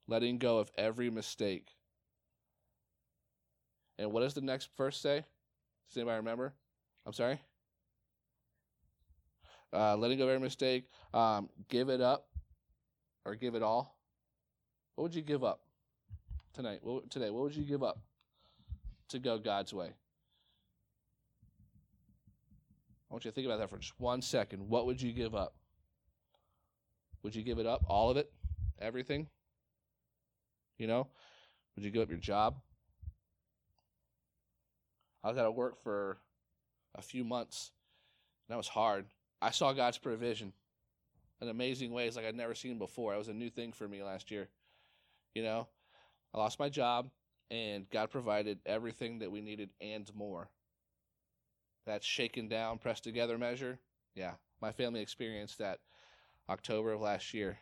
[0.06, 1.75] letting go of every mistake
[3.98, 5.24] and what does the next verse say?
[5.88, 6.52] Does anybody remember?
[7.04, 7.40] I'm sorry?
[9.72, 10.88] Uh, letting go of every mistake.
[11.12, 12.28] Um, give it up
[13.24, 13.96] or give it all.
[14.94, 15.60] What would you give up
[16.54, 16.80] tonight?
[16.82, 18.00] What, today, what would you give up
[19.08, 19.92] to go God's way?
[23.08, 24.68] I want you to think about that for just one second.
[24.68, 25.54] What would you give up?
[27.22, 27.84] Would you give it up?
[27.88, 28.32] All of it?
[28.80, 29.28] Everything?
[30.78, 31.08] You know?
[31.74, 32.56] Would you give up your job?
[35.26, 36.18] I was of work for
[36.94, 37.72] a few months.
[38.46, 39.06] And that was hard.
[39.42, 40.52] I saw God's provision
[41.40, 43.12] in amazing ways like I'd never seen before.
[43.12, 44.48] It was a new thing for me last year.
[45.34, 45.66] You know,
[46.32, 47.10] I lost my job
[47.50, 50.48] and God provided everything that we needed and more.
[51.86, 53.80] That shaken down, pressed together measure.
[54.14, 55.80] Yeah, my family experienced that
[56.48, 57.58] October of last year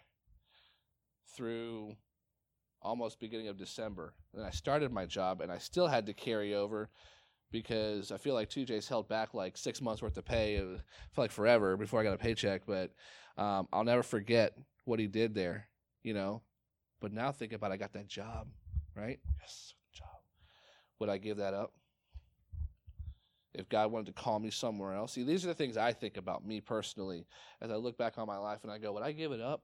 [1.35, 1.97] through
[2.83, 4.13] almost beginning of December.
[4.35, 6.91] And I started my job and I still had to carry over
[7.55, 10.57] because I feel like 2J's held back like six months worth of pay.
[10.57, 10.67] It
[11.13, 12.91] felt like forever before I got a paycheck, but
[13.39, 15.69] um, I'll never forget what he did there,
[16.03, 16.43] you know.
[17.01, 18.49] But now think about it, I got that job,
[18.97, 19.21] right?
[19.41, 20.09] Yes, job.
[20.99, 21.73] Would I give that up?
[23.55, 25.13] If God wanted to call me somewhere else.
[25.13, 27.25] See, these are the things I think about me personally
[27.61, 29.63] as I look back on my life and I go, would I give it up?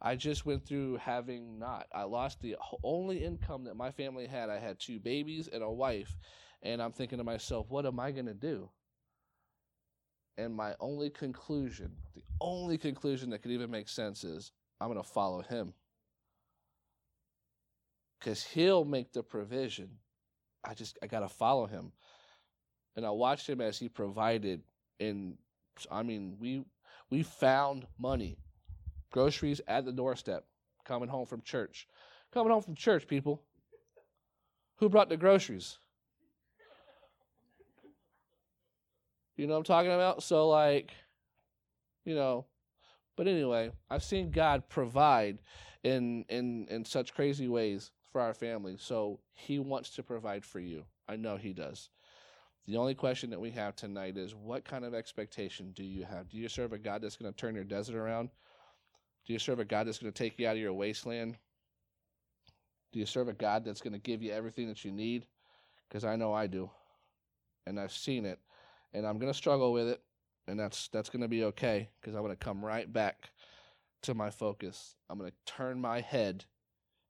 [0.00, 1.86] I just went through having not.
[1.92, 4.48] I lost the only income that my family had.
[4.48, 6.16] I had two babies and a wife
[6.62, 8.68] and I'm thinking to myself, what am I going to do?
[10.36, 15.02] And my only conclusion, the only conclusion that could even make sense is I'm going
[15.02, 15.74] to follow him.
[18.18, 19.90] Because he'll make the provision.
[20.64, 21.92] I just, I got to follow him.
[22.96, 24.62] And I watched him as he provided.
[24.98, 25.38] And
[25.90, 26.64] I mean, we,
[27.10, 28.38] we found money,
[29.10, 30.44] groceries at the doorstep,
[30.84, 31.86] coming home from church.
[32.32, 33.42] Coming home from church, people.
[34.76, 35.78] Who brought the groceries?
[39.36, 40.22] You know what I'm talking about?
[40.22, 40.92] So, like,
[42.04, 42.46] you know,
[43.16, 45.38] but anyway, I've seen God provide
[45.84, 48.76] in in in such crazy ways for our family.
[48.78, 50.84] So He wants to provide for you.
[51.08, 51.90] I know He does.
[52.66, 56.28] The only question that we have tonight is what kind of expectation do you have?
[56.28, 58.28] Do you serve a God that's going to turn your desert around?
[59.28, 61.36] Do you serve a God that's going to take you out of your wasteland?
[62.92, 65.26] Do you serve a God that's going to give you everything that you need?
[65.86, 66.70] Because I know I do.
[67.66, 68.38] And I've seen it.
[68.94, 70.00] And I'm going to struggle with it.
[70.46, 73.28] And that's that's going to be okay because I'm going to come right back
[74.04, 74.96] to my focus.
[75.10, 76.46] I'm going to turn my head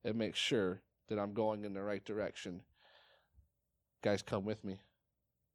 [0.04, 2.62] and make sure that I'm going in the right direction.
[4.02, 4.80] Guys, come with me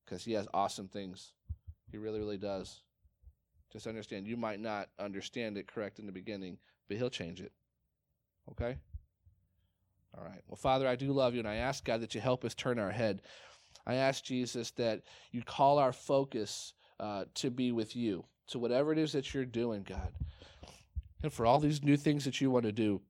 [0.05, 1.33] because he has awesome things.
[1.91, 2.79] He really, really does.
[3.73, 7.51] Just understand, you might not understand it correct in the beginning, but he'll change it.
[8.51, 8.77] Okay?
[10.15, 10.41] All right.
[10.47, 12.77] Well, Father, I do love you, and I ask God that you help us turn
[12.77, 13.23] our head.
[13.87, 15.01] I ask Jesus that
[15.31, 19.43] you call our focus uh, to be with you, to whatever it is that you're
[19.43, 20.13] doing, God.
[21.23, 23.01] And for all these new things that you want to do,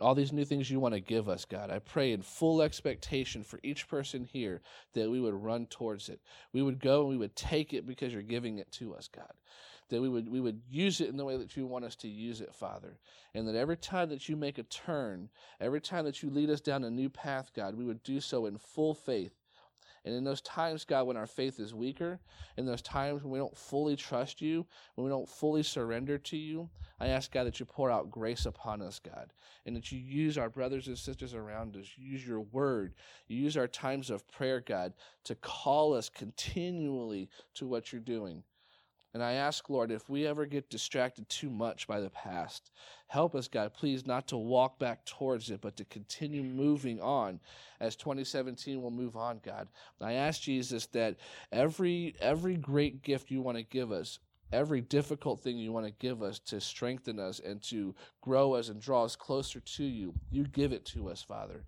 [0.00, 1.70] all these new things you want to give us, God.
[1.70, 4.60] I pray in full expectation for each person here
[4.92, 6.20] that we would run towards it.
[6.52, 9.32] We would go and we would take it because you're giving it to us, God.
[9.88, 12.08] That we would we would use it in the way that you want us to
[12.08, 12.98] use it, Father.
[13.34, 15.28] And that every time that you make a turn,
[15.60, 18.46] every time that you lead us down a new path, God, we would do so
[18.46, 19.32] in full faith
[20.06, 22.20] and in those times, God, when our faith is weaker,
[22.56, 26.36] in those times when we don't fully trust you, when we don't fully surrender to
[26.36, 29.32] you, I ask, God, that you pour out grace upon us, God,
[29.66, 32.94] and that you use our brothers and sisters around us, use your word,
[33.26, 34.92] use our times of prayer, God,
[35.24, 38.44] to call us continually to what you're doing.
[39.14, 42.70] And I ask, Lord, if we ever get distracted too much by the past,
[43.06, 47.40] help us, God, please, not to walk back towards it, but to continue moving on
[47.80, 49.68] as 2017 will move on, God.
[50.02, 51.16] I ask, Jesus, that
[51.50, 54.18] every every great gift you want to give us,
[54.52, 58.68] every difficult thing you want to give us to strengthen us and to grow us
[58.68, 61.64] and draw us closer to you, you give it to us, Father.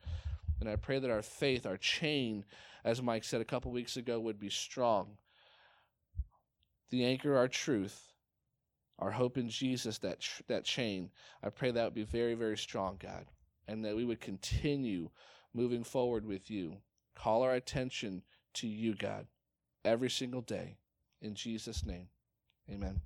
[0.61, 2.45] And I pray that our faith, our chain,
[2.84, 5.16] as Mike said a couple weeks ago, would be strong
[6.91, 8.12] the anchor, our truth,
[8.99, 10.18] our hope in Jesus, that
[10.49, 11.11] that chain.
[11.43, 13.26] I pray that would be very, very strong, God,
[13.66, 15.11] and that we would continue
[15.55, 16.76] moving forward with you.
[17.14, 18.22] Call our attention
[18.55, 19.26] to you, God,
[19.84, 20.78] every single day.
[21.20, 22.09] In Jesus' name,
[22.70, 23.01] amen.